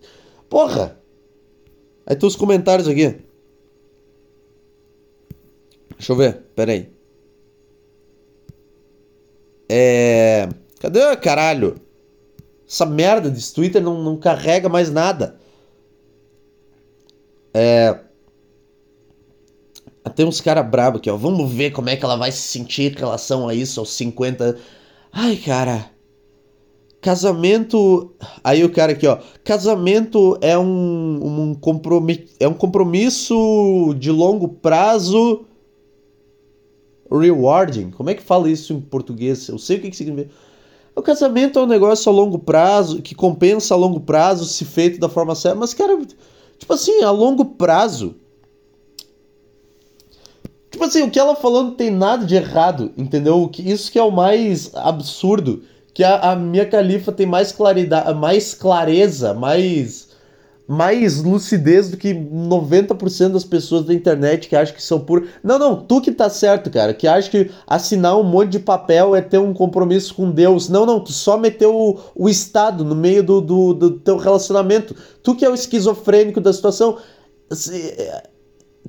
[0.49, 0.97] Porra!
[2.07, 3.17] Aí tem os comentários aqui.
[6.05, 6.91] Deixa eu ver, peraí.
[9.67, 10.51] É.
[10.79, 11.77] Cadê, caralho?
[12.69, 15.39] Essa merda desse Twitter não, não carrega mais nada.
[17.55, 17.99] É.
[20.15, 21.17] Tem uns caras brabos aqui, ó.
[21.17, 24.59] Vamos ver como é que ela vai se sentir em relação a isso aos 50.
[25.11, 25.91] Ai, cara.
[27.01, 28.15] Casamento.
[28.45, 29.21] Aí o cara aqui, ó.
[29.43, 31.61] Casamento é um, um,
[32.39, 35.47] é um compromisso de longo prazo.
[37.19, 37.91] Rewarding.
[37.91, 39.49] Como é que fala isso em português?
[39.49, 40.35] Eu sei o que, que significa.
[40.97, 45.01] O casamento é um negócio a longo prazo, que compensa a longo prazo se feito
[45.01, 45.59] da forma certa.
[45.59, 45.99] Mas, cara,
[46.59, 48.15] tipo assim, a longo prazo.
[50.71, 53.51] Tipo assim, o que ela falou não tem nada de errado, entendeu?
[53.59, 55.63] Isso que é o mais absurdo
[55.95, 60.04] que a, a Mia Khalifa tem mais claridade, mais clareza, mais
[60.67, 65.27] mais lucidez do que 90% das pessoas da internet que acham que são por.
[65.43, 69.15] Não, não, tu que tá certo, cara, que acha que assinar um monte de papel
[69.15, 70.69] é ter um compromisso com Deus.
[70.69, 74.97] Não, não, tu só meteu o, o Estado no meio do, do, do teu relacionamento.
[75.23, 76.99] Tu que é o esquizofrênico da situação.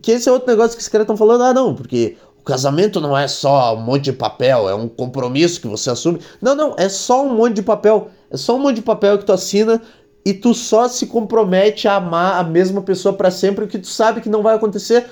[0.01, 3.17] Que esse é outro negócio que os caras estão falando, ah, não, porque casamento não
[3.17, 6.19] é só um monte de papel, é um compromisso que você assume.
[6.39, 8.09] Não, não, é só um monte de papel.
[8.29, 9.81] É só um monte de papel que tu assina
[10.25, 13.87] e tu só se compromete a amar a mesma pessoa para sempre, o que tu
[13.87, 15.05] sabe que não vai acontecer.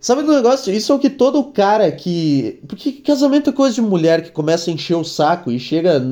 [0.00, 0.72] Sabe do negócio?
[0.72, 2.58] Isso é o que todo cara que.
[2.66, 6.02] Porque casamento é coisa de mulher que começa a encher o saco e chega.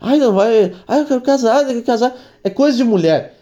[0.00, 0.74] Ai, não vai.
[0.88, 2.16] Ai, eu quero casar, eu quero casar.
[2.42, 3.36] É coisa de mulher.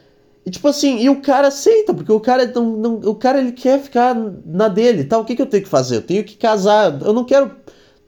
[0.44, 3.52] E tipo assim, e o cara aceita, porque o cara não, não, o cara ele
[3.52, 5.18] quer ficar na dele, tá?
[5.18, 5.96] O que, que eu tenho que fazer?
[5.96, 7.50] Eu tenho que casar, eu não quero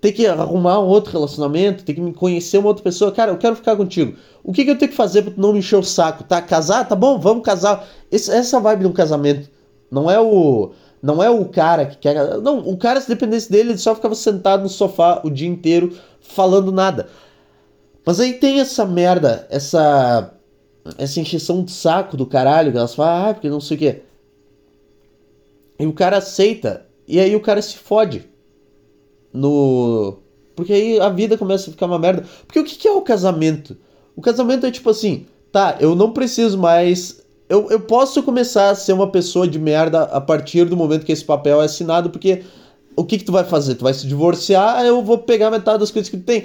[0.01, 3.13] ter que arrumar um outro relacionamento, ter que me conhecer uma outra pessoa.
[3.13, 4.17] Cara, eu quero ficar contigo.
[4.45, 6.25] O que, que eu tenho que fazer pra não me encher o saco?
[6.25, 6.41] Tá?
[6.41, 6.87] Casar?
[6.87, 7.87] Tá bom, vamos casar.
[8.11, 9.51] Esse, essa vibe de um casamento.
[9.91, 10.73] Não é o.
[11.03, 12.39] Não é o cara que quer.
[12.41, 15.97] Não, o cara, se dependesse dele, ele só ficava sentado no sofá o dia inteiro
[16.21, 17.09] falando nada.
[18.05, 20.33] Mas aí tem essa merda, essa
[20.99, 24.03] essa encheção de saco do caralho, que elas falam, ah, porque não sei o quê.
[25.79, 28.29] E o cara aceita, e aí o cara se fode.
[29.37, 30.19] No.
[30.55, 32.25] Porque aí a vida começa a ficar uma merda.
[32.47, 33.77] Porque o que é o casamento?
[34.17, 37.23] O casamento é tipo assim, tá, eu não preciso mais.
[37.49, 41.13] Eu, eu posso começar a ser uma pessoa de merda a partir do momento que
[41.13, 42.43] esse papel é assinado, porque
[42.97, 43.75] o que, que tu vai fazer?
[43.75, 46.45] Tu vai se divorciar, eu vou pegar metade das coisas que tu tem.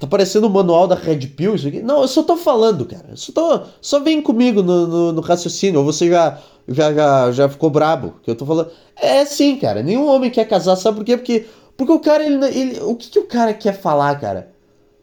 [0.00, 1.82] Tá parecendo o manual da Red Pill isso aqui?
[1.82, 3.14] Não, eu só tô falando, cara.
[3.14, 5.80] só, tô, só vem comigo no, no, no, raciocínio.
[5.80, 8.70] Ou você já, já, já, já ficou brabo que eu tô falando.
[8.96, 9.82] É sim, cara.
[9.82, 10.74] Nenhum homem quer casar.
[10.76, 11.18] Sabe por quê?
[11.18, 14.50] Porque, porque o cara, ele, ele, o que, que o cara quer falar, cara?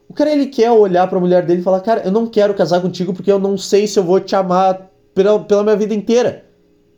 [0.10, 2.82] O cara, ele quer olhar pra mulher dele e falar: Cara, eu não quero casar
[2.82, 6.44] contigo porque eu não sei se eu vou te amar pela, pela minha vida inteira.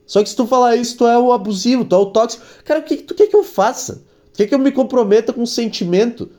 [0.06, 2.46] Só que se tu falar isso, tu é o abusivo, tu é o tóxico.
[2.64, 4.06] Cara, o que, que tu quer que eu faça?
[4.32, 6.30] Tu quer que eu me comprometa com um sentimento?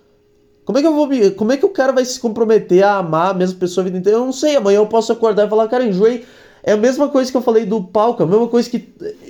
[0.68, 3.30] Como é que eu vou Como é que o cara vai se comprometer a amar
[3.30, 4.18] a mesma pessoa a vida inteira?
[4.18, 4.54] Eu não sei.
[4.54, 6.26] Amanhã eu posso acordar e falar, cara, enjoei.
[6.62, 8.80] É a mesma coisa que eu falei do palco, é a mesma coisa que.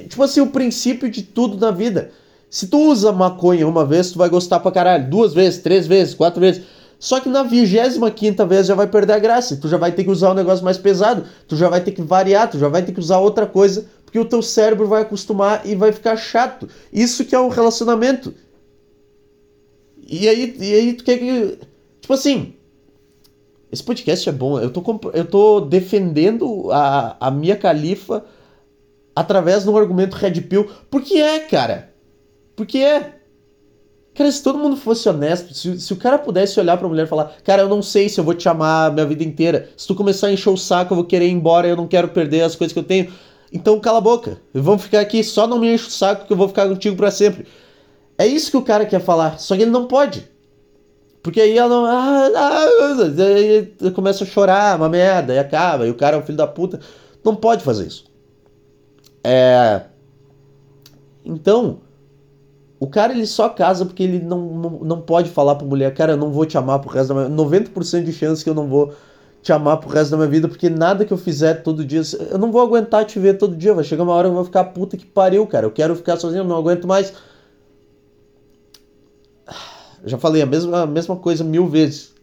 [0.08, 2.10] Tipo assim, o princípio de tudo na vida.
[2.50, 5.08] Se tu usa maconha uma vez, tu vai gostar pra caralho.
[5.08, 6.62] Duas vezes, três vezes, quatro vezes.
[6.98, 9.56] Só que na vigésima quinta vez já vai perder a graça.
[9.56, 11.22] Tu já vai ter que usar um negócio mais pesado.
[11.46, 13.86] Tu já vai ter que variar, tu já vai ter que usar outra coisa.
[14.04, 16.68] Porque o teu cérebro vai acostumar e vai ficar chato.
[16.92, 18.34] Isso que é um relacionamento.
[20.08, 21.58] E aí, e aí tu quer que.
[22.00, 22.54] Tipo assim.
[23.70, 24.58] Esse podcast é bom.
[24.58, 28.24] Eu tô, eu tô defendendo a, a Mia Khalifa
[29.14, 30.70] através de um argumento Red Pill.
[30.90, 31.92] Porque é, cara.
[32.56, 33.16] Porque é.
[34.14, 37.08] Cara, se todo mundo fosse honesto, se, se o cara pudesse olhar pra mulher e
[37.08, 39.68] falar, cara, eu não sei se eu vou te amar a minha vida inteira.
[39.76, 42.08] Se tu começar a encher o saco, eu vou querer ir embora, eu não quero
[42.08, 43.12] perder as coisas que eu tenho.
[43.52, 44.40] Então cala a boca.
[44.52, 47.10] Vamos ficar aqui, só não me enche o saco que eu vou ficar contigo para
[47.10, 47.46] sempre.
[48.18, 50.28] É isso que o cara quer falar, só que ele não pode.
[51.22, 51.84] Porque aí ela não.
[51.84, 52.66] Ah, ah,
[53.80, 56.46] aí começa a chorar, uma merda, e acaba, e o cara é um filho da
[56.46, 56.80] puta.
[57.24, 58.04] Não pode fazer isso.
[59.22, 59.82] É.
[61.24, 61.80] Então,
[62.80, 66.12] o cara ele só casa porque ele não, não, não pode falar pra mulher, cara,
[66.12, 67.70] eu não vou te amar pro resto da minha vida.
[67.70, 68.94] 90% de chance que eu não vou
[69.42, 72.38] te amar pro resto da minha vida, porque nada que eu fizer todo dia, eu
[72.38, 73.74] não vou aguentar te ver todo dia.
[73.74, 75.66] Vai chegar uma hora que eu vou ficar puta que pariu, cara.
[75.66, 77.12] Eu quero ficar sozinho, eu não aguento mais
[80.04, 82.14] já falei a mesma, a mesma coisa mil vezes.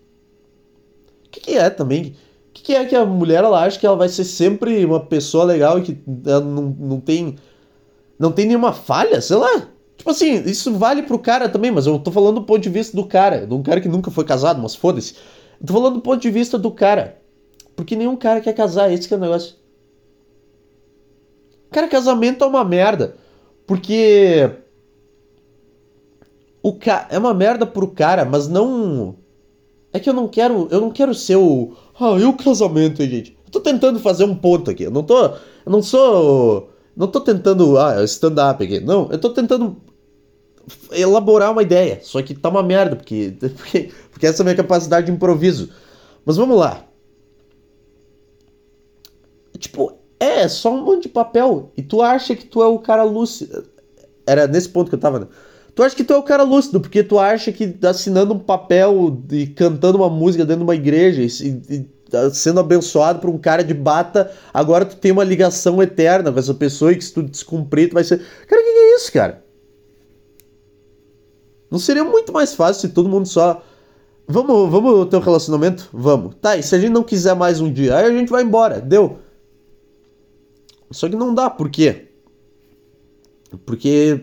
[1.26, 2.16] O que, que é também?
[2.50, 5.00] O que, que é que a mulher ela acha que ela vai ser sempre uma
[5.00, 7.36] pessoa legal e que ela não, não tem.
[8.18, 9.20] Não tem nenhuma falha?
[9.20, 9.68] Sei lá.
[9.98, 12.96] Tipo assim, isso vale pro cara também, mas eu tô falando do ponto de vista
[12.96, 13.46] do cara.
[13.46, 15.16] De um cara que nunca foi casado, mas foda-se.
[15.66, 17.20] Tô falando do ponto de vista do cara.
[17.76, 19.56] Porque nenhum cara quer casar, esse que é o negócio.
[21.72, 23.16] Cara, casamento é uma merda.
[23.68, 24.50] Porque
[26.66, 27.08] o ca...
[27.12, 29.16] é uma merda pro cara, mas não
[29.94, 33.10] é que eu não quero, eu não quero ser o ah, e o casamento, hein,
[33.10, 33.38] gente.
[33.46, 34.82] Eu tô tentando fazer um ponto aqui.
[34.82, 38.80] Eu não tô, eu não sou, não tô tentando ah, stand up aqui.
[38.80, 39.78] Não, eu tô tentando
[40.92, 42.00] elaborar uma ideia.
[42.02, 45.70] Só que tá uma merda, porque, porque, porque essa é a minha capacidade de improviso.
[46.26, 46.84] Mas vamos lá.
[49.60, 51.72] Tipo, é só um monte de papel.
[51.78, 53.64] E tu acha que tu é o cara lúcido.
[54.26, 55.28] Era nesse ponto que eu tava, né?
[55.76, 59.22] Tu acha que tu é o cara lúcido, porque tu acha que assinando um papel
[59.30, 63.38] e cantando uma música dentro de uma igreja e, e tá sendo abençoado por um
[63.38, 67.14] cara de bata, agora tu tem uma ligação eterna com essa pessoa e que se
[67.14, 68.22] tu descumprir, tu vai ser.
[68.48, 69.44] Cara, o que, que é isso, cara?
[71.70, 73.62] Não seria muito mais fácil se todo mundo só.
[74.28, 75.90] Vamos, vamos ter um relacionamento?
[75.92, 76.36] Vamos.
[76.36, 78.80] Tá, e se a gente não quiser mais um dia, aí a gente vai embora.
[78.80, 79.20] Deu.
[80.90, 82.08] Só que não dá, por quê?
[83.66, 84.22] Porque.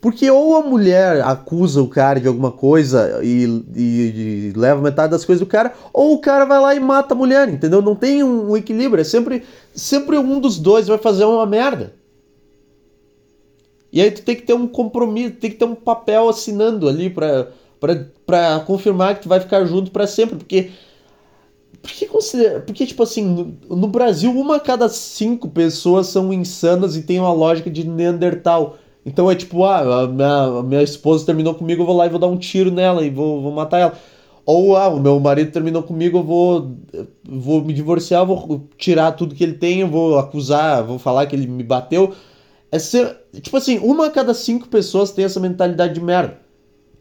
[0.00, 3.44] Porque ou a mulher acusa o cara de alguma coisa e,
[3.76, 7.12] e, e, leva metade das coisas do cara, ou o cara vai lá e mata
[7.12, 7.82] a mulher, entendeu?
[7.82, 11.94] Não tem um, um equilíbrio, é sempre, sempre um dos dois vai fazer uma merda.
[13.92, 17.10] E aí tu tem que ter um compromisso, tem que ter um papel assinando ali
[17.10, 20.70] pra, pra, pra confirmar que tu vai ficar junto para sempre, porque
[21.82, 22.06] porque,
[22.66, 27.18] porque, tipo assim, no, no, Brasil, uma a cada cinco pessoas são insanas e tem
[27.18, 28.76] uma lógica de Neandertal.
[29.04, 32.10] Então é tipo, ah, a minha, a minha esposa terminou comigo, eu vou lá e
[32.10, 33.98] vou dar um tiro nela e vou, vou matar ela.
[34.44, 36.76] Ou, ah, o meu marido terminou comigo, eu vou,
[37.24, 41.36] vou me divorciar, vou tirar tudo que ele tem, eu vou acusar, vou falar que
[41.36, 42.12] ele me bateu.
[42.72, 46.38] É ser, tipo assim, uma a cada cinco pessoas tem essa mentalidade de merda.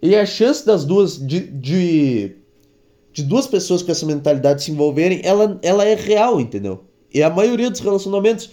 [0.01, 2.35] E a chance das duas, de, de,
[3.11, 6.83] de duas pessoas com essa mentalidade se envolverem, ela, ela é real, entendeu?
[7.13, 8.49] E a maioria dos relacionamentos.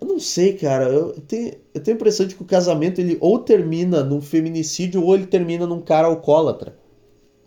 [0.00, 0.86] Eu não sei, cara.
[0.86, 5.04] Eu tenho, eu tenho a impressão de que o casamento ele ou termina num feminicídio
[5.04, 6.76] ou ele termina num cara alcoólatra.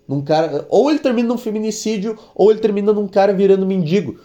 [0.07, 4.17] Num cara, ou ele termina num feminicídio ou ele termina num cara virando mendigo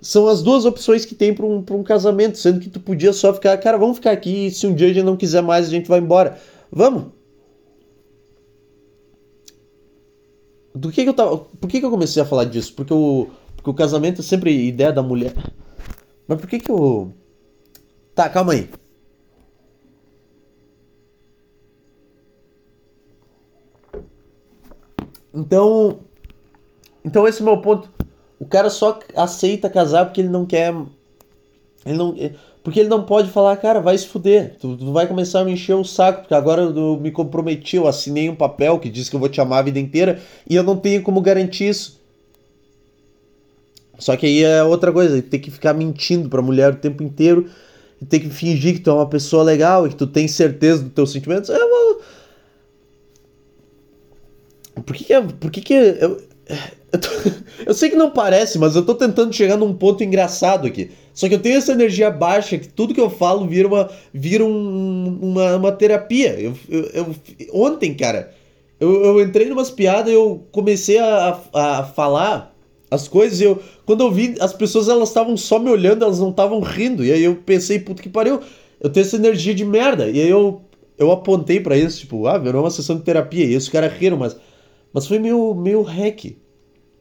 [0.00, 3.34] são as duas opções que tem para um, um casamento, sendo que tu podia só
[3.34, 5.70] ficar, cara, vamos ficar aqui e se um dia a gente não quiser mais, a
[5.70, 6.38] gente vai embora.
[6.72, 7.06] Vamos!
[10.74, 11.36] Do que, que eu tava.
[11.36, 12.72] Por que, que eu comecei a falar disso?
[12.74, 15.34] Porque o, porque o casamento é sempre ideia da mulher.
[16.26, 17.12] Mas por que que eu.
[18.20, 18.68] Tá, calma aí.
[25.32, 26.00] Então.
[27.02, 27.90] Então esse é o meu ponto.
[28.38, 30.74] O cara só aceita casar porque ele não quer.
[31.86, 32.14] Ele não,
[32.62, 34.54] porque ele não pode falar, cara, vai se fuder.
[34.58, 37.88] Tu, tu vai começar a me encher o saco, porque agora eu me comprometi, eu
[37.88, 40.62] assinei um papel que diz que eu vou te amar a vida inteira e eu
[40.62, 41.98] não tenho como garantir isso.
[43.98, 47.48] Só que aí é outra coisa, tem que ficar mentindo pra mulher o tempo inteiro
[48.00, 50.82] e tem que fingir que tu é uma pessoa legal e que tu tem certeza
[50.82, 51.50] dos teus sentimentos.
[51.50, 52.00] É uma...
[54.82, 56.22] Por que que, por que, que eu,
[56.92, 57.08] eu, tô,
[57.66, 60.90] eu, sei que não parece, mas eu tô tentando chegar num ponto engraçado aqui.
[61.12, 64.44] Só que eu tenho essa energia baixa que tudo que eu falo vira uma, vira
[64.44, 66.40] um, uma, uma terapia.
[66.40, 67.16] Eu, eu, eu
[67.52, 68.32] ontem, cara,
[68.78, 72.56] eu, eu entrei numas piadas eu comecei a, a, a falar
[72.90, 76.30] as coisas eu, quando eu vi, as pessoas elas estavam só me olhando, elas não
[76.30, 77.04] estavam rindo.
[77.04, 78.40] E aí eu pensei, puta que pariu,
[78.80, 80.10] eu tenho essa energia de merda.
[80.10, 80.60] E aí eu,
[80.98, 83.44] eu apontei para isso, tipo, ah, virou uma sessão de terapia.
[83.44, 84.36] E os caras riram, mas,
[84.92, 86.36] mas foi meio, meio hack.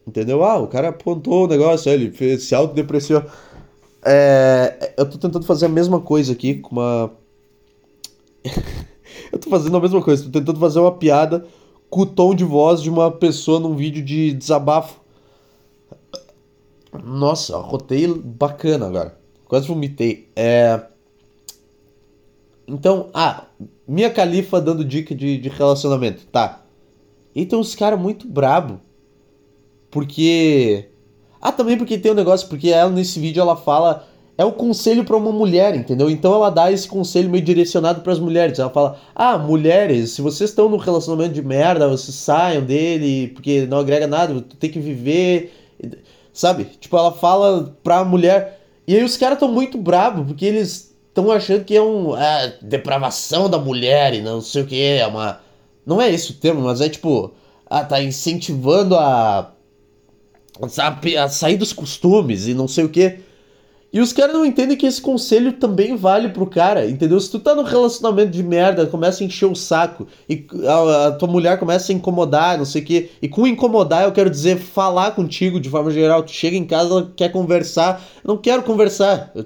[0.06, 0.43] Entendeu?
[0.43, 3.23] Ah, o cara apontou o negócio, ele fez, se autodepreciou.
[4.06, 7.12] É, eu tô tentando fazer a mesma coisa aqui com uma.
[9.32, 11.45] eu tô fazendo a mesma coisa, tô tentando fazer uma piada
[11.89, 14.99] com o tom de voz de uma pessoa num vídeo de desabafo.
[17.04, 19.17] Nossa, rotei bacana agora.
[19.45, 20.28] Quase vomitei.
[20.36, 20.82] É.
[22.67, 23.45] Então, ah,
[23.88, 26.63] minha califa dando dica de, de relacionamento, tá.
[27.34, 28.80] E tem uns caras muito brabo
[29.91, 30.86] porque.
[31.41, 34.06] Ah, também porque tem um negócio, porque ela nesse vídeo ela fala.
[34.38, 36.10] É o conselho para uma mulher, entendeu?
[36.10, 38.58] Então ela dá esse conselho meio direcionado para as mulheres.
[38.58, 43.65] Ela fala: Ah, mulheres, se vocês estão num relacionamento de merda, vocês saiam dele, porque
[43.65, 45.52] não agrega nada, tem que viver.
[46.39, 46.63] Sabe?
[46.80, 48.62] Tipo, ela fala pra mulher.
[48.88, 52.15] E aí os caras estão muito bravos, porque eles estão achando que é um.
[52.15, 54.82] É, depravação da mulher e não sei o que.
[54.82, 55.41] É uma.
[55.86, 57.34] Não é esse o termo, mas é tipo.
[57.69, 59.52] Ah, tá incentivando a
[61.17, 63.19] a sair dos costumes e não sei o que.
[63.91, 67.19] E os caras não entendem que esse conselho também vale pro cara, entendeu?
[67.19, 71.12] Se tu tá num relacionamento de merda, começa a encher o saco, e a, a
[71.13, 73.10] tua mulher começa a incomodar, não sei o quê.
[73.19, 76.21] E com incomodar eu quero dizer falar contigo de forma geral.
[76.21, 77.99] Tu chega em casa, ela quer conversar.
[78.23, 79.32] Eu não quero conversar.
[79.34, 79.43] Eu,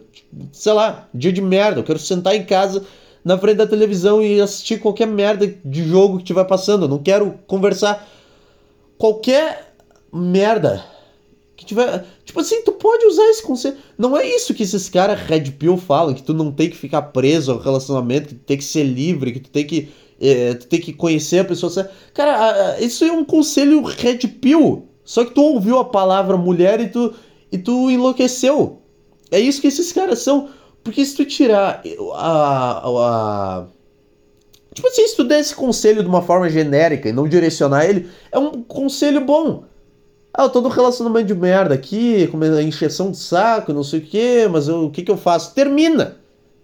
[0.51, 1.79] sei lá, dia de merda.
[1.79, 2.84] Eu quero sentar em casa
[3.23, 6.84] na frente da televisão e assistir qualquer merda de jogo que estiver passando.
[6.84, 8.06] Eu não quero conversar.
[8.97, 9.73] Qualquer
[10.12, 10.84] merda
[11.63, 12.06] que tiver.
[12.23, 13.78] Tipo assim, tu pode usar esse conceito.
[13.97, 17.02] Não é isso que esses caras Red Pill falam, que tu não tem que ficar
[17.02, 19.89] preso ao relacionamento, que tu tem que ser livre, que tu tem que.
[20.21, 21.89] É, tu tem que conhecer a pessoa.
[22.13, 24.88] Cara, isso é um conselho Red Pill.
[25.04, 27.13] Só que tu ouviu a palavra mulher e tu,
[27.52, 28.82] e tu enlouqueceu.
[29.32, 30.49] É isso que esses caras são.
[30.84, 31.82] Porque se tu tirar
[32.13, 33.65] a, a, a
[34.73, 38.10] Tipo assim, se tu der esse conselho de uma forma genérica e não direcionar ele,
[38.32, 39.65] é um conselho bom.
[40.34, 44.02] Ah, eu tô num relacionamento de merda aqui, com encheção de saco, não sei o
[44.02, 45.54] que, mas eu, o que que eu faço?
[45.54, 46.17] Termina!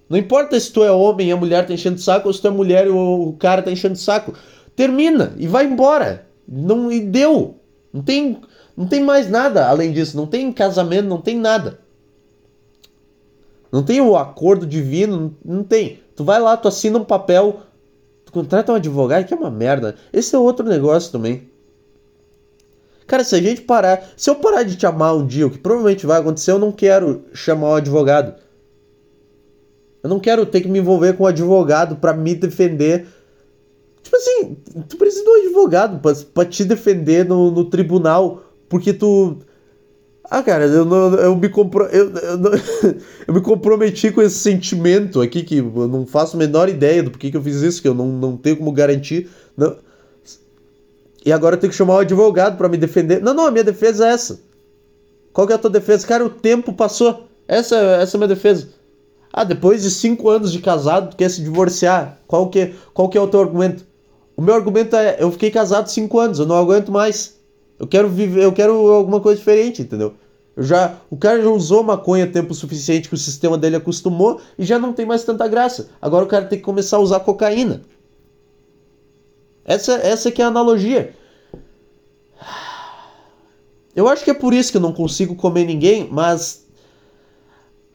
[0.10, 2.42] Não importa se tu é homem e a mulher tá enchendo de saco, ou se
[2.42, 4.34] tu é mulher e o, o cara tá enchendo de saco.
[4.76, 6.26] Termina e vai embora.
[6.48, 7.58] Não, e deu.
[7.94, 8.42] Não tem,
[8.76, 10.18] não tem mais nada além disso.
[10.18, 11.80] Não tem casamento, não tem nada.
[13.72, 16.00] Não tem o acordo divino, não tem.
[16.16, 17.60] Tu vai lá, tu assina um papel,
[18.26, 19.96] tu contrata um advogado, que é uma merda.
[20.12, 21.48] Esse é outro negócio também.
[23.10, 24.08] Cara, se a gente parar.
[24.16, 26.72] Se eu parar de te amar um dia, o que provavelmente vai acontecer, eu não
[26.72, 28.36] quero chamar um advogado.
[30.04, 33.08] Eu não quero ter que me envolver com um advogado para me defender.
[34.04, 38.44] Tipo assim, tu precisa de um advogado pra, pra te defender no, no tribunal.
[38.70, 39.40] Porque tu.
[40.24, 42.52] Ah, cara, eu, não, eu, me compro, eu, eu, não,
[43.28, 47.10] eu, me comprometi com esse sentimento aqui que eu não faço a menor ideia do
[47.10, 49.28] porquê que eu fiz isso, que eu não, não tenho como garantir.
[49.58, 49.76] Não,
[51.26, 53.22] e agora eu tenho que chamar o advogado para me defender.
[53.22, 54.40] Não, não, a minha defesa é essa.
[55.34, 56.08] Qual que é a tua defesa?
[56.08, 57.28] Cara, o tempo passou.
[57.48, 58.70] Essa, essa é a minha defesa.
[59.32, 62.20] Ah, depois de cinco anos de casado, tu quer se divorciar.
[62.28, 63.86] Qual que, qual que é o teu argumento?
[64.36, 67.38] O meu argumento é, eu fiquei casado cinco anos, eu não aguento mais.
[67.78, 70.14] Eu quero viver, eu quero alguma coisa diferente, entendeu?
[70.56, 74.66] Eu já, o cara já usou maconha tempo suficiente que o sistema dele acostumou e
[74.66, 75.90] já não tem mais tanta graça.
[76.02, 77.82] Agora o cara tem que começar a usar cocaína.
[79.70, 81.14] Essa, essa que é a analogia.
[83.96, 86.66] Eu acho que é por isso que eu não consigo comer ninguém, mas.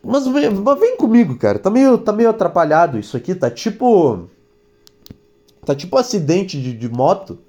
[0.01, 1.59] Mas mas vem comigo, cara.
[1.59, 3.35] Tá meio, tá meio atrapalhado isso aqui.
[3.35, 4.29] Tá tipo.
[5.67, 7.41] Tá tipo um acidente de, de moto.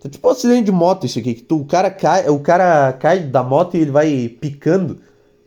[0.00, 1.34] Tá tipo um acidente de moto isso aqui.
[1.34, 5.00] Que tu, o, cara cai, o cara cai da moto e ele vai picando.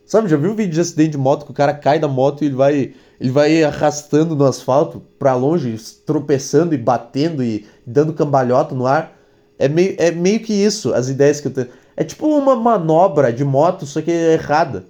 [0.04, 2.42] Sabe, já viu um vídeo de acidente de moto que o cara cai da moto
[2.42, 8.12] e ele vai ele vai arrastando no asfalto para longe, tropeçando e batendo e dando
[8.12, 9.16] cambalhota no ar.
[9.58, 11.68] É meio, é meio que isso, as ideias que eu tenho.
[11.96, 14.84] É tipo uma manobra de moto, só que é errada.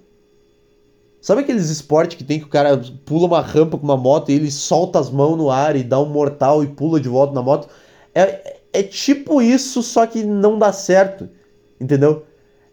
[1.20, 4.34] Sabe aqueles esportes que tem que o cara pula uma rampa com uma moto e
[4.34, 7.42] ele solta as mãos no ar e dá um mortal e pula de volta na
[7.42, 7.68] moto?
[8.14, 11.28] É, é tipo isso, só que não dá certo.
[11.80, 12.24] Entendeu?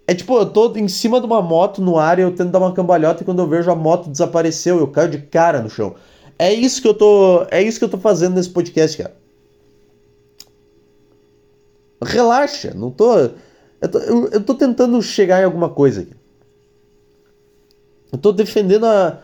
[0.05, 2.59] É tipo, eu tô em cima de uma moto no ar e eu tento dar
[2.59, 5.95] uma cambalhota e quando eu vejo a moto desapareceu, eu caio de cara no chão.
[6.37, 9.22] É isso que eu tô, é isso que eu tô fazendo nesse podcast, cara.
[12.03, 13.15] Relaxa, não tô
[13.83, 16.15] eu tô, eu, eu tô tentando chegar em alguma coisa aqui.
[18.11, 19.21] Eu tô defendendo a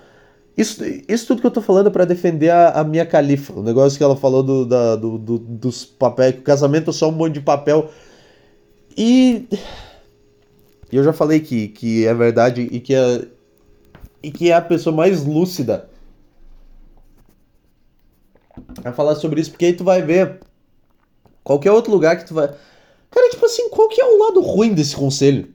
[0.57, 3.53] isso, isso tudo que eu tô falando é pra defender a, a minha califa.
[3.53, 6.93] O negócio que ela falou do, da, do, do, dos papéis, que o casamento é
[6.93, 7.89] só um monte de papel.
[8.97, 9.47] E
[10.91, 13.25] eu já falei que, que é verdade e que é,
[14.21, 15.89] e que é a pessoa mais lúcida
[18.83, 20.41] a falar sobre isso, porque aí tu vai ver
[21.49, 22.47] qualquer outro lugar que tu vai.
[23.09, 25.51] Cara, tipo assim, qual que é o lado ruim desse conselho?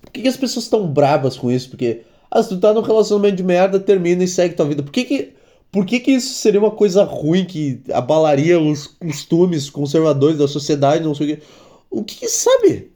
[0.00, 1.68] Por que, que as pessoas estão bravas com isso?
[1.68, 4.82] Porque, ah, se tu tá num relacionamento de merda, termina e segue tua vida.
[4.82, 5.34] Por que que,
[5.70, 11.04] por que que isso seria uma coisa ruim que abalaria os costumes conservadores da sociedade,
[11.04, 11.42] não sei o que?
[11.90, 12.90] O que, que sabe?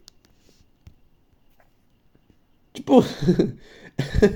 [2.72, 3.04] Tipo.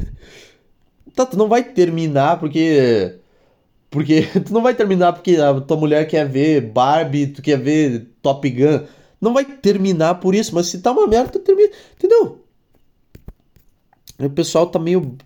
[1.17, 3.21] tá, tu não vai terminar porque.
[3.95, 4.23] Porque.
[4.45, 8.51] Tu não vai terminar porque a tua mulher quer ver Barbie, tu quer ver Top
[8.51, 8.85] Gun.
[9.21, 11.71] Não vai terminar por isso, mas se tá uma merda, tu termina.
[11.95, 12.45] Entendeu?
[14.19, 15.17] O pessoal tá meio.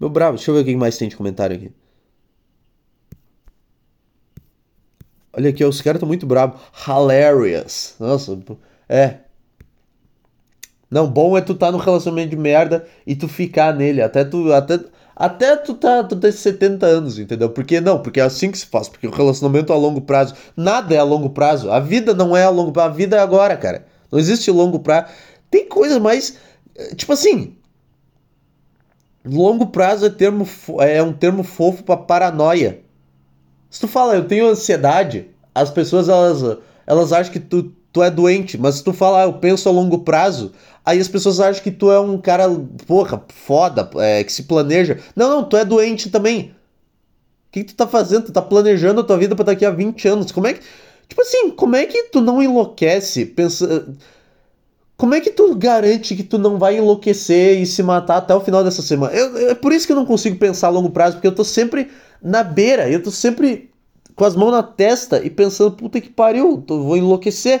[0.00, 0.38] meio bravo.
[0.38, 1.70] Deixa eu ver o que mais tem de comentário aqui.
[5.34, 6.58] Olha aqui, os caras estão muito bravos.
[6.86, 7.96] Hilarious.
[8.00, 8.38] Nossa,
[8.88, 9.18] é.
[10.90, 14.52] Não, bom é tu tá no relacionamento de merda e tu ficar nele até tu
[14.52, 14.78] até
[15.16, 17.50] até tu tá tu ter 70 anos, entendeu?
[17.50, 20.34] Porque não, porque é assim que se faz, porque o relacionamento é a longo prazo,
[20.56, 21.70] nada é a longo prazo.
[21.70, 23.86] A vida não é a longo prazo, a vida é agora, cara.
[24.10, 25.06] Não existe longo prazo.
[25.50, 26.36] Tem coisa mais
[26.96, 27.56] tipo assim,
[29.24, 30.46] Longo prazo é, termo,
[30.80, 32.80] é um termo fofo para paranoia.
[33.70, 38.10] Se tu fala, eu tenho ansiedade, as pessoas elas, elas acham que tu, tu é
[38.10, 40.52] doente, mas se tu fala, ah, eu penso a longo prazo,
[40.84, 42.44] aí as pessoas acham que tu é um cara,
[42.86, 44.98] porra, foda, é, que se planeja.
[45.16, 46.54] Não, não, tu é doente também.
[47.48, 48.26] O que, que tu tá fazendo?
[48.26, 50.32] Tu tá planejando a tua vida para daqui a 20 anos.
[50.32, 50.60] Como é que.
[51.08, 53.96] Tipo assim, como é que tu não enlouquece pensando
[54.96, 58.40] como é que tu garante que tu não vai enlouquecer e se matar até o
[58.40, 59.12] final dessa semana?
[59.12, 61.42] Eu, é por isso que eu não consigo pensar a longo prazo, porque eu tô
[61.42, 61.90] sempre
[62.22, 63.70] na beira, eu tô sempre
[64.14, 67.60] com as mãos na testa e pensando, puta que pariu, tô, vou enlouquecer.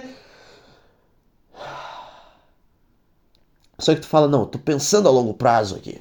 [3.84, 6.00] Só que tu fala, não, tô pensando a longo prazo aqui.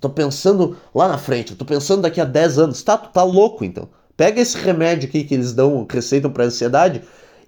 [0.00, 2.80] Tô pensando lá na frente, tô pensando daqui a 10 anos.
[2.80, 3.88] Tá, tu tá louco então.
[4.16, 7.02] Pega esse remédio aqui que eles dão, que receitam pra ansiedade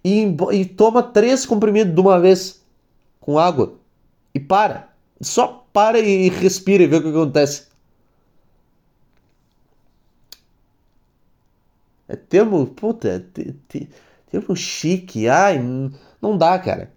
[0.04, 2.60] e, e toma três comprimidos de uma vez
[3.20, 3.74] com água
[4.34, 4.88] e para.
[5.20, 7.68] Só para e respira e vê o que acontece.
[12.08, 13.20] É termo, puta, é
[14.32, 15.28] termo chique.
[15.28, 15.60] Ai,
[16.20, 16.92] não dá, cara.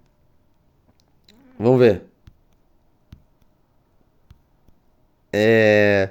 [1.59, 2.12] Vamos ver.
[5.33, 6.09] É.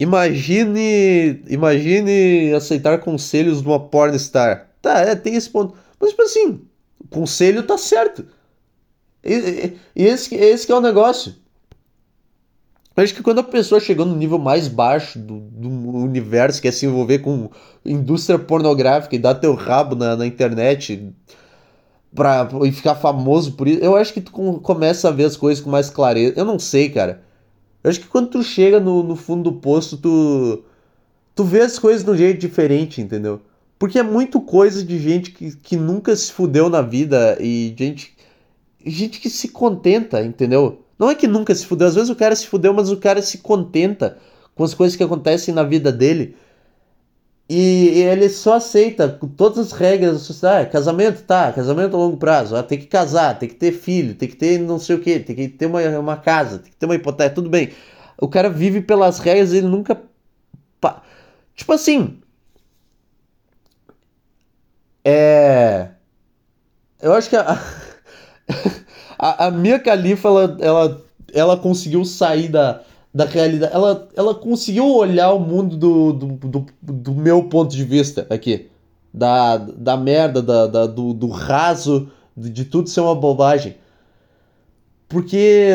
[0.00, 4.68] Imagine, imagine aceitar conselhos de uma pornstar.
[4.82, 5.76] Tá, é, tem esse ponto.
[6.00, 6.60] Mas tipo assim,
[7.00, 8.26] o conselho tá certo.
[9.24, 11.34] E, e, esse, é o negócio.
[12.96, 16.66] Eu acho que quando a pessoa chegou no nível mais baixo do, do universo, que
[16.66, 17.48] é se envolver com
[17.84, 21.12] indústria pornográfica e dar teu rabo na, na internet
[22.14, 25.62] pra, e ficar famoso por isso, eu acho que tu começa a ver as coisas
[25.62, 26.34] com mais clareza.
[26.36, 27.22] Eu não sei, cara.
[27.82, 30.62] Eu acho que quando tu chega no, no fundo do poço, tu,
[31.34, 33.40] tu vê as coisas de um jeito diferente, entendeu?
[33.78, 38.16] Porque é muito coisa de gente que, que nunca se fudeu na vida e gente,
[38.84, 40.82] gente que se contenta, entendeu?
[40.98, 43.22] Não é que nunca se fudeu, às vezes o cara se fudeu, mas o cara
[43.22, 44.18] se contenta
[44.56, 46.34] com as coisas que acontecem na vida dele.
[47.48, 50.66] E, ele só aceita todas as regras da sociedade.
[50.66, 52.56] Ah, casamento, tá, casamento a longo prazo.
[52.56, 55.18] Ah, tem que casar, tem que ter filho, tem que ter não sei o que,
[55.20, 57.70] tem que ter uma, uma casa, tem que ter uma hipoteca, tudo bem.
[58.20, 60.00] O cara vive pelas regras ele nunca.
[61.54, 62.20] Tipo assim,
[65.04, 65.88] é.
[67.00, 67.58] Eu acho que a.
[69.18, 72.82] a, a Mia ela, ela, ela conseguiu sair da,
[73.18, 73.74] da realidade.
[73.74, 78.70] Ela, ela conseguiu olhar o mundo do, do, do, do meu ponto de vista aqui.
[79.12, 83.74] Da, da merda, da, da do, do raso, de, de tudo ser uma bobagem.
[85.08, 85.68] Porque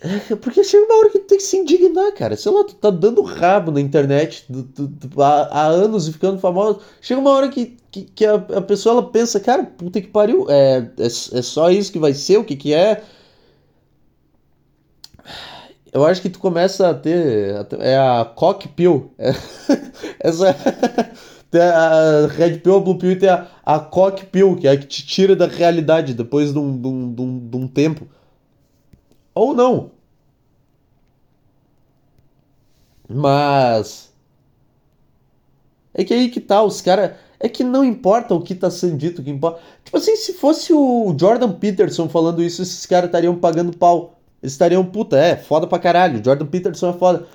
[0.00, 2.36] é, porque chega uma hora que tu tem que se indignar, cara.
[2.36, 6.12] Sei lá, tu tá dando rabo na internet tu, tu, tu, há, há, anos e
[6.12, 6.80] ficando famoso.
[7.00, 10.46] Chega uma hora que, que, que a, a, pessoa ela pensa, cara, puta que pariu,
[10.50, 11.08] é, é, é
[11.42, 13.00] só isso que vai ser, o que que é.
[15.92, 17.66] Eu acho que tu começa a ter.
[17.80, 19.12] É a cock pill.
[19.18, 19.30] É,
[20.20, 20.54] essa.
[21.50, 24.72] Tem a Red Pill, a Blue Pill e tem a, a Cock Pill, que é
[24.72, 27.68] a que te tira da realidade depois de um, de um, de um, de um
[27.68, 28.06] tempo.
[29.34, 29.92] Ou não.
[33.08, 34.12] Mas.
[35.94, 37.16] É que aí que tá, os caras.
[37.38, 39.60] É que não importa o que tá sendo dito, o que importa.
[39.84, 44.15] Tipo assim, se fosse o Jordan Peterson falando isso, esses caras estariam pagando pau.
[44.46, 46.24] Eles estariam, puta, é, foda pra caralho.
[46.24, 47.26] Jordan Peterson é foda.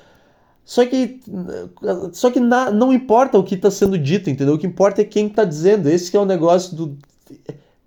[0.64, 1.20] Só que.
[2.14, 4.55] Só que na, não importa o que tá sendo dito, entendeu?
[4.55, 5.89] O que importa é quem tá dizendo.
[5.89, 6.97] Esse é o negócio do.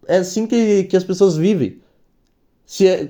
[0.06, 1.80] É assim que, que as pessoas vivem.
[2.66, 3.08] Se é,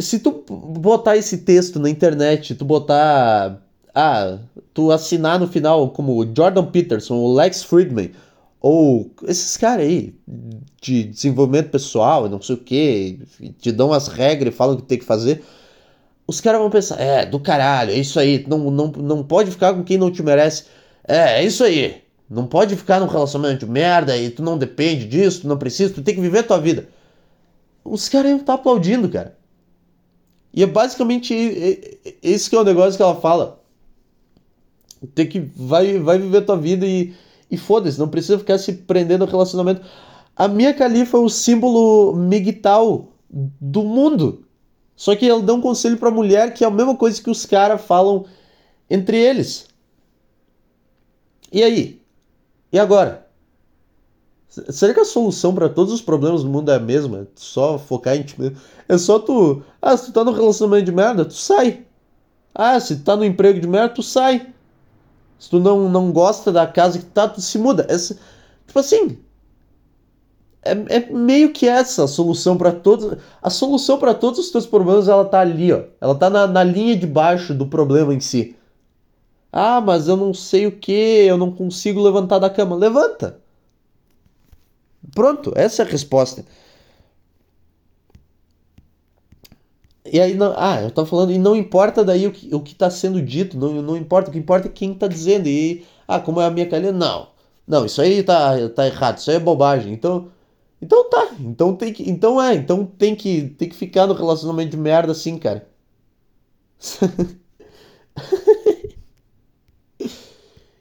[0.00, 3.62] se tu botar esse texto na internet, tu botar.
[3.94, 4.38] Ah,
[4.72, 8.10] tu assinar no final como Jordan Peterson, ou Lex Friedman,
[8.66, 10.14] ou esses caras aí
[10.80, 13.20] de desenvolvimento pessoal, não sei o que,
[13.58, 15.44] te dão as regras e falam o que tem que fazer.
[16.26, 19.74] Os caras vão pensar, é, do caralho, é isso aí, não, não, não pode ficar
[19.74, 20.64] com quem não te merece.
[21.06, 22.04] É, é isso aí.
[22.26, 25.92] Não pode ficar num relacionamento de merda e tu não depende disso, tu não precisa,
[25.92, 26.88] tu tem que viver a tua vida.
[27.84, 29.36] Os caras iam estar tá aplaudindo, cara.
[30.54, 31.34] E é basicamente
[32.22, 33.60] esse que é o negócio que ela fala.
[35.14, 37.12] Tem que vai, vai viver tua vida e,
[37.50, 39.82] e foda-se, não precisa ficar se prendendo ao relacionamento.
[40.36, 44.44] A minha califa é o símbolo migtal do mundo.
[44.96, 47.44] Só que ela dá um conselho pra mulher que é a mesma coisa que os
[47.46, 48.24] caras falam
[48.88, 49.66] entre eles.
[51.52, 52.00] E aí?
[52.72, 53.26] E agora?
[54.48, 57.26] Será que a solução para todos os problemas do mundo é a mesma?
[57.34, 58.56] Só focar em ti mesmo?
[58.88, 59.62] É só tu.
[59.82, 61.84] Ah, se tu tá no relacionamento de merda, tu sai.
[62.54, 64.53] Ah, se tu tá no emprego de merda, tu sai.
[65.38, 67.86] Se tu não, não gosta da casa que tá, tu se muda.
[67.88, 68.18] Essa,
[68.66, 69.18] tipo assim.
[70.64, 73.18] é, é meio que essa a solução para todos.
[73.42, 75.82] A solução para todos os teus problemas ela tá ali, ó.
[76.00, 78.56] Ela tá na, na linha de baixo do problema em si.
[79.52, 82.76] Ah, mas eu não sei o que, eu não consigo levantar da cama.
[82.76, 83.40] Levanta!
[85.14, 86.44] Pronto, essa é a resposta.
[90.06, 92.74] E aí, não, ah, eu tava falando, e não importa daí o que, o que
[92.74, 95.48] tá sendo dito, não, não importa, o que importa é quem tá dizendo.
[95.48, 96.92] E, ah, como é a minha calha?
[96.92, 97.28] Não,
[97.66, 99.92] não, isso aí tá, tá errado, isso aí é bobagem.
[99.92, 100.30] Então,
[100.80, 104.70] então tá, então tem que, então é, então tem que, tem que ficar no relacionamento
[104.72, 105.66] de merda assim, cara.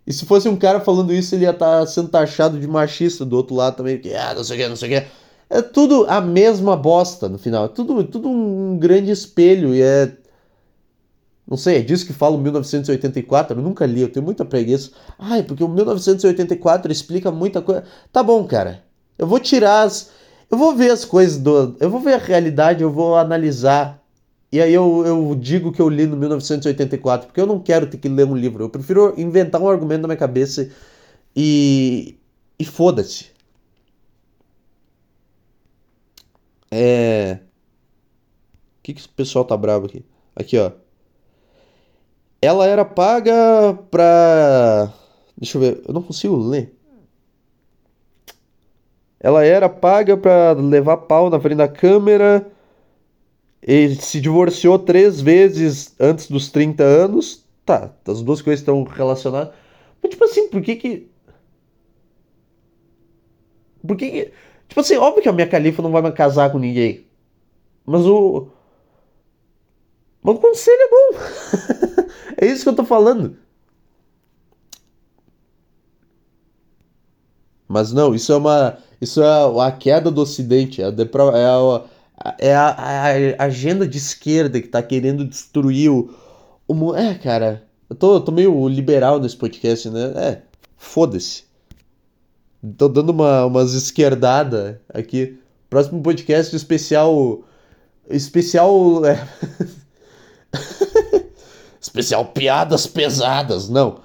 [0.05, 3.25] E se fosse um cara falando isso, ele ia estar tá sendo taxado de machista
[3.25, 5.07] do outro lado também, porque, ah, não sei o que, não sei o que.
[5.53, 7.65] É tudo a mesma bosta no final.
[7.65, 10.11] É tudo, tudo um grande espelho e é.
[11.47, 13.59] Não sei, é disso que fala o 1984.
[13.59, 14.89] Eu nunca li, eu tenho muita preguiça.
[15.19, 17.83] Ai, porque o 1984 explica muita coisa.
[18.11, 18.83] Tá bom, cara.
[19.15, 20.09] Eu vou tirar as.
[20.49, 21.75] Eu vou ver as coisas do.
[21.79, 24.01] Eu vou ver a realidade, eu vou analisar.
[24.51, 27.97] E aí eu, eu digo que eu li no 1984, porque eu não quero ter
[27.97, 28.63] que ler um livro.
[28.63, 30.67] Eu prefiro inventar um argumento na minha cabeça
[31.35, 32.17] e.
[32.57, 33.32] E foda-se.
[36.75, 37.39] É.
[38.79, 40.03] O que, que o pessoal tá bravo aqui?
[40.35, 40.71] Aqui, ó.
[42.41, 44.91] Ela era paga pra.
[45.37, 46.75] Deixa eu ver, eu não consigo ler.
[49.19, 52.51] Ela era paga pra levar pau na frente da câmera.
[53.65, 57.45] E se divorciou três vezes antes dos 30 anos.
[57.65, 59.53] Tá, as duas coisas estão relacionadas.
[60.01, 61.07] Mas, tipo assim, por que que.
[63.87, 64.33] Por que que.
[64.73, 67.05] Tipo assim, óbvio que a minha califa não vai mais casar com ninguém.
[67.85, 68.47] Mas o.
[70.23, 71.19] Mas o conselho é bom.
[72.41, 73.37] é isso que eu tô falando.
[77.67, 78.79] Mas não, isso é uma.
[78.99, 80.81] Isso é a queda do Ocidente.
[80.81, 81.21] É a, depra...
[81.37, 81.83] é a,
[82.39, 82.69] é a,
[83.37, 86.09] a, agenda de esquerda que tá querendo destruir o.
[86.67, 86.95] o...
[86.95, 87.63] É, cara.
[87.87, 90.13] Eu tô, eu tô meio liberal nesse podcast, né?
[90.15, 90.41] É.
[90.77, 91.52] Foda-se.
[92.77, 95.37] Tô dando uma, umas esquerdadas aqui.
[95.69, 97.43] Próximo podcast especial.
[98.09, 99.05] Especial.
[99.05, 99.27] É...
[101.81, 103.67] especial piadas pesadas.
[103.67, 103.99] Não.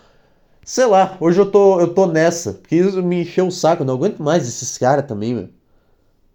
[0.64, 2.54] Sei lá, hoje eu tô, eu tô nessa.
[2.54, 3.84] Porque isso me encheu o saco.
[3.84, 5.48] Não aguento mais esses caras também, meu.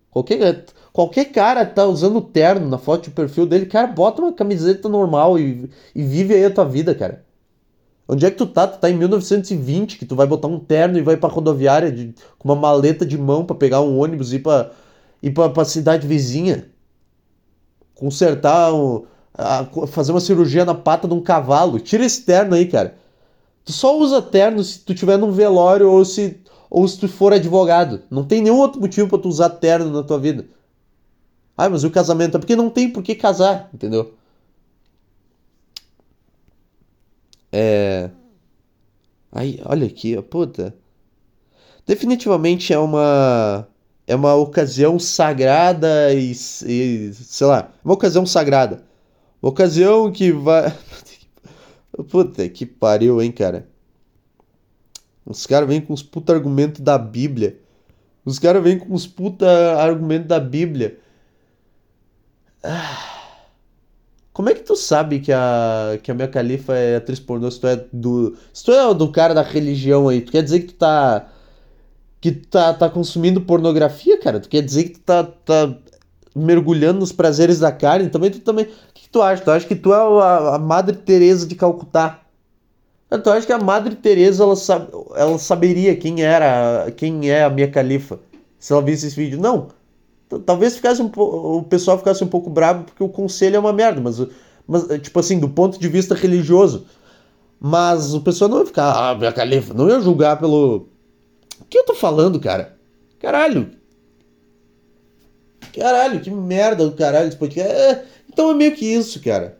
[0.09, 4.87] Qualquer, qualquer cara tá usando terno na foto de perfil dele, cara, bota uma camiseta
[4.87, 7.22] normal e, e vive aí a tua vida, cara.
[8.13, 8.67] Onde é que tu tá?
[8.67, 12.13] Tu tá em 1920, que tu vai botar um terno e vai pra rodoviária de,
[12.37, 14.69] com uma maleta de mão para pegar um ônibus e ir pra,
[15.21, 16.67] ir pra, pra cidade vizinha.
[17.95, 21.79] Consertar, um, a, fazer uma cirurgia na pata de um cavalo.
[21.79, 22.95] Tira esse terno aí, cara.
[23.65, 26.39] Tu só usa terno se tu tiver num velório ou se,
[26.69, 28.03] ou se tu for advogado.
[28.11, 30.45] Não tem nenhum outro motivo para tu usar terno na tua vida.
[31.57, 34.13] Ah, mas o casamento é porque não tem por que casar, entendeu?
[37.53, 38.09] É.
[39.31, 40.75] Aí, olha aqui, puta.
[41.85, 43.67] Definitivamente é uma.
[44.05, 46.31] É uma ocasião sagrada e,
[46.65, 47.13] e.
[47.13, 48.83] Sei lá, uma ocasião sagrada.
[49.41, 50.75] Uma ocasião que vai.
[52.09, 53.67] Puta que pariu, hein, cara.
[55.25, 57.59] Os caras vêm com os puta argumento da Bíblia.
[58.25, 59.47] Os caras vêm com os puta
[59.79, 60.99] argumento da Bíblia.
[62.63, 63.12] Ah.
[64.33, 67.59] Como é que tu sabe que a, que a minha califa é atriz pornô se
[67.59, 68.35] tu é do.
[68.51, 71.27] Se tu é do cara da religião aí, tu quer dizer que tu tá.
[72.19, 74.39] Que tu tá, tá consumindo pornografia, cara?
[74.39, 75.75] Tu quer dizer que tu tá, tá
[76.35, 78.09] mergulhando nos prazeres da carne?
[78.09, 78.65] Também tu também.
[78.65, 79.43] O que, que tu acha?
[79.43, 82.21] Tu acha que tu é a, a Madre Teresa de Calcutá?
[83.23, 86.91] Tu acha que a Madre Teresa ela, sab, ela saberia quem era.
[86.97, 88.19] quem é a minha califa?
[88.57, 89.39] Se ela visse esse vídeo?
[89.39, 89.67] Não
[90.39, 94.01] talvez ficasse um o pessoal ficasse um pouco bravo porque o conselho é uma merda,
[94.01, 94.21] mas,
[94.67, 96.85] mas tipo assim, do ponto de vista religioso.
[97.59, 100.87] Mas o pessoal não ia ficar, ah, minha califa, não ia julgar pelo.
[101.61, 102.77] O que eu tô falando, cara?
[103.19, 103.71] Caralho!
[105.73, 107.71] Caralho, que merda do caralho esse podcast.
[107.71, 109.57] É, então é meio que isso, cara.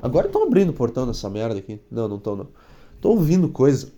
[0.00, 1.78] Agora estão abrindo o portão dessa merda aqui.
[1.90, 2.48] Não, não estão, não.
[3.00, 3.92] Tô ouvindo coisa.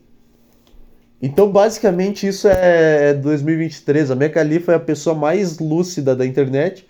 [1.26, 4.10] Então, basicamente, isso é 2023.
[4.10, 6.86] A Mia Khalifa é a pessoa mais lúcida da internet.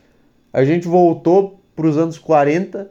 [0.53, 2.91] A gente voltou para os anos 40,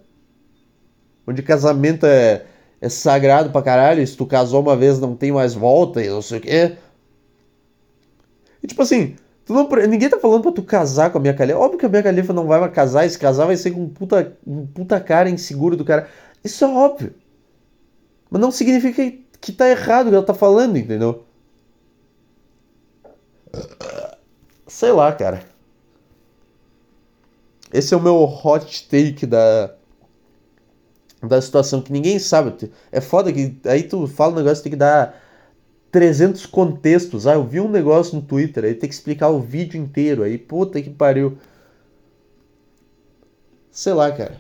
[1.27, 2.45] onde casamento é,
[2.79, 4.07] é sagrado pra caralho.
[4.07, 6.77] Se tu casou uma vez, não tem mais volta e não sei o quê.
[8.63, 9.17] E tipo assim,
[9.49, 11.59] não, ninguém tá falando pra tu casar com a Mia Khalifa.
[11.59, 13.05] Óbvio que a Mia Khalifa não vai casar.
[13.05, 16.07] E se casar, vai ser com um puta, um puta cara inseguro do cara.
[16.41, 17.13] Isso é óbvio.
[18.31, 21.25] Mas não significa que tá errado o que ela tá falando, entendeu?
[24.67, 25.45] Sei lá, cara.
[27.71, 29.73] Esse é o meu hot take da
[31.21, 32.69] da situação que ninguém sabe.
[32.91, 35.21] É foda que aí tu fala um negócio tem que dar
[35.91, 37.27] 300 contextos.
[37.27, 40.23] Ah, eu vi um negócio no Twitter, aí tem que explicar o vídeo inteiro.
[40.23, 41.37] Aí, puta que pariu.
[43.71, 44.39] Sei lá, cara.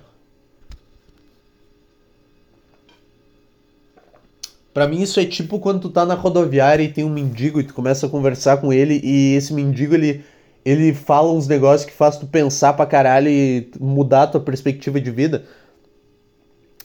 [4.73, 7.63] Pra mim isso é tipo quando tu tá na rodoviária e tem um mendigo e
[7.63, 10.23] tu começa a conversar com ele e esse mendigo ele,
[10.65, 15.11] ele fala uns negócios que faz tu pensar pra caralho e mudar tua perspectiva de
[15.11, 15.45] vida.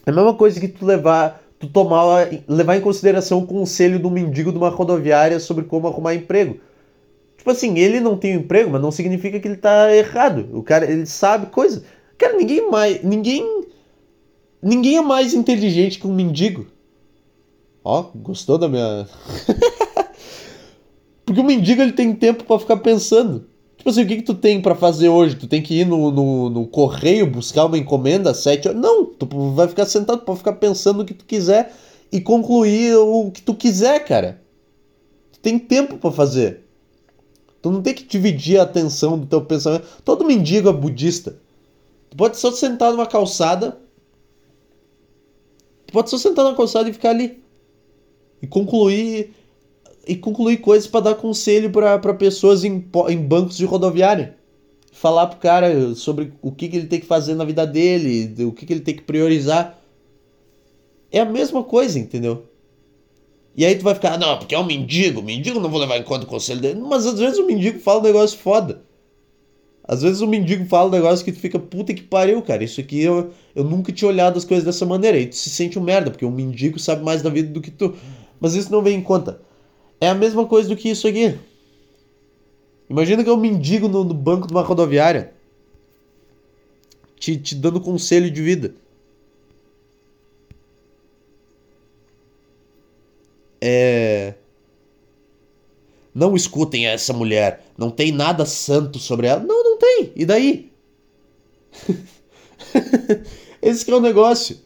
[0.05, 4.11] É a mesma coisa que tu levar, tu tomar, levar em consideração o conselho do
[4.11, 6.59] mendigo de uma rodoviária sobre como arrumar emprego.
[7.37, 10.47] Tipo assim, ele não tem um emprego, mas não significa que ele tá errado.
[10.51, 11.83] O cara, ele sabe coisa.
[12.17, 13.63] Cara, ninguém mais, ninguém
[14.61, 16.67] ninguém é mais inteligente que um mendigo.
[17.89, 19.07] Ó, gostou da minha.
[21.25, 23.47] Porque o mendigo ele tem tempo para ficar pensando.
[23.77, 25.35] Tipo assim, o que, que tu tem para fazer hoje?
[25.35, 28.79] Tu tem que ir no, no, no, correio buscar uma encomenda às sete horas?
[28.79, 31.73] Não, tu vai ficar sentado para ficar pensando o que tu quiser
[32.11, 34.39] e concluir o que tu quiser, cara.
[35.31, 36.65] Tu tem tempo para fazer.
[37.59, 39.87] Tu não tem que dividir a atenção do teu pensamento.
[40.05, 41.39] Todo mendigo é budista.
[42.11, 43.79] Tu pode só sentar numa calçada.
[45.87, 47.48] Tu pode só sentar numa calçada e ficar ali
[48.41, 49.33] e concluir
[50.07, 54.35] e concluir coisas para dar conselho para pessoas em, em bancos de rodoviária.
[54.91, 58.51] Falar pro cara sobre o que, que ele tem que fazer na vida dele, o
[58.51, 59.79] que, que ele tem que priorizar.
[61.11, 62.49] É a mesma coisa, entendeu?
[63.55, 66.03] E aí tu vai ficar, não, porque é um mendigo, mendigo não vou levar em
[66.03, 66.79] conta o conselho dele.
[66.81, 68.81] Mas às vezes o mendigo fala um negócio foda.
[69.83, 72.63] Às vezes o mendigo fala um negócio que tu fica, puta que pariu, cara.
[72.63, 75.19] Isso aqui eu, eu nunca tinha olhado as coisas dessa maneira.
[75.19, 77.71] E tu se sente um merda, porque o mendigo sabe mais da vida do que
[77.71, 77.95] tu.
[78.39, 79.41] Mas isso não vem em conta.
[79.99, 81.37] É a mesma coisa do que isso aqui.
[82.89, 85.33] Imagina que um mendigo no, no banco de uma rodoviária
[87.19, 88.73] te, te dando conselho de vida.
[93.61, 94.33] É.
[96.15, 97.65] Não escutem essa mulher.
[97.77, 99.41] Não tem nada santo sobre ela.
[99.41, 100.11] Não, não tem.
[100.15, 100.71] E daí?
[103.61, 104.57] Esse que é o negócio.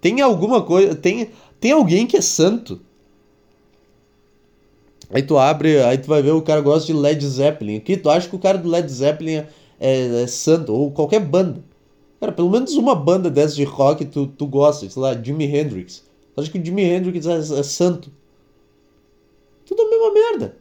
[0.00, 0.94] Tem alguma coisa.
[0.94, 1.30] Tem,
[1.60, 2.80] tem alguém que é santo.
[5.12, 7.76] Aí tu abre, aí tu vai ver o cara gosta de Led Zeppelin.
[7.76, 9.48] Aqui tu acha que o cara do Led Zeppelin é,
[9.80, 11.62] é, é santo, ou qualquer banda.
[12.20, 16.04] Cara, pelo menos uma banda dessa de rock tu, tu gosta, sei lá, Jimi Hendrix.
[16.34, 18.12] Tu acha que o Jimi Hendrix é, é santo?
[19.66, 20.56] Tudo a mesma merda.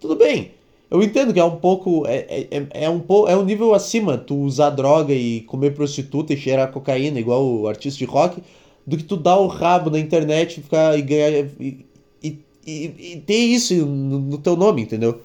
[0.00, 0.52] Tudo bem.
[0.90, 2.06] Eu entendo que é um pouco.
[2.06, 5.74] É, é, é, é um, pouco, é um nível acima tu usar droga e comer
[5.74, 8.42] prostituta e cheirar cocaína, igual o artista de rock
[8.86, 11.86] do que tu dar o rabo na internet e ficar e ganhar e,
[12.22, 15.22] e, e, e ter isso no, no, teu nome, entendeu?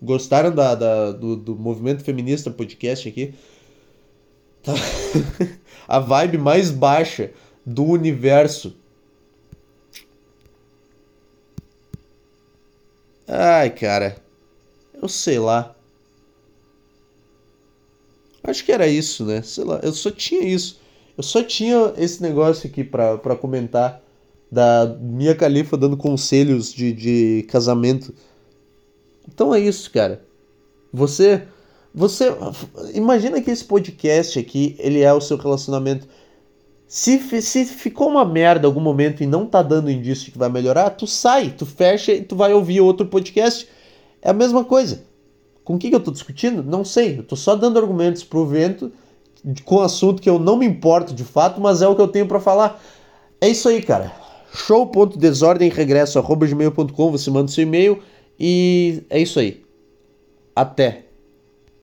[0.00, 3.34] Gostaram da, da do, do movimento feminista podcast aqui?
[4.62, 4.72] Tá.
[5.86, 7.30] A vibe mais baixa
[7.64, 8.74] do universo.
[13.28, 14.16] Ai, cara.
[14.94, 15.74] Eu sei lá.
[18.44, 19.42] Acho que era isso, né?
[19.42, 20.80] Sei lá, eu só tinha isso.
[21.16, 24.02] Eu só tinha esse negócio aqui pra comentar
[24.50, 28.14] da Mia Khalifa dando conselhos de, de casamento.
[29.26, 30.22] Então é isso, cara.
[30.92, 31.42] Você.
[31.94, 32.34] Você.
[32.94, 36.06] Imagina que esse podcast aqui, ele é o seu relacionamento.
[36.86, 40.90] Se, se ficou uma merda algum momento e não tá dando indício que vai melhorar,
[40.90, 43.66] tu sai, tu fecha e tu vai ouvir outro podcast.
[44.20, 45.02] É a mesma coisa.
[45.64, 46.62] Com o que, eu estou discutindo?
[46.62, 47.18] Não sei.
[47.18, 48.90] Eu estou só dando argumentos pro vento
[49.64, 52.08] com um assunto que eu não me importo de fato, mas é o que eu
[52.08, 52.82] tenho para falar.
[53.40, 54.12] É isso aí, cara.
[54.54, 58.02] show.desordemregresso.gmail.com Você manda seu e-mail
[58.38, 59.62] e é isso aí.
[60.54, 61.06] Até.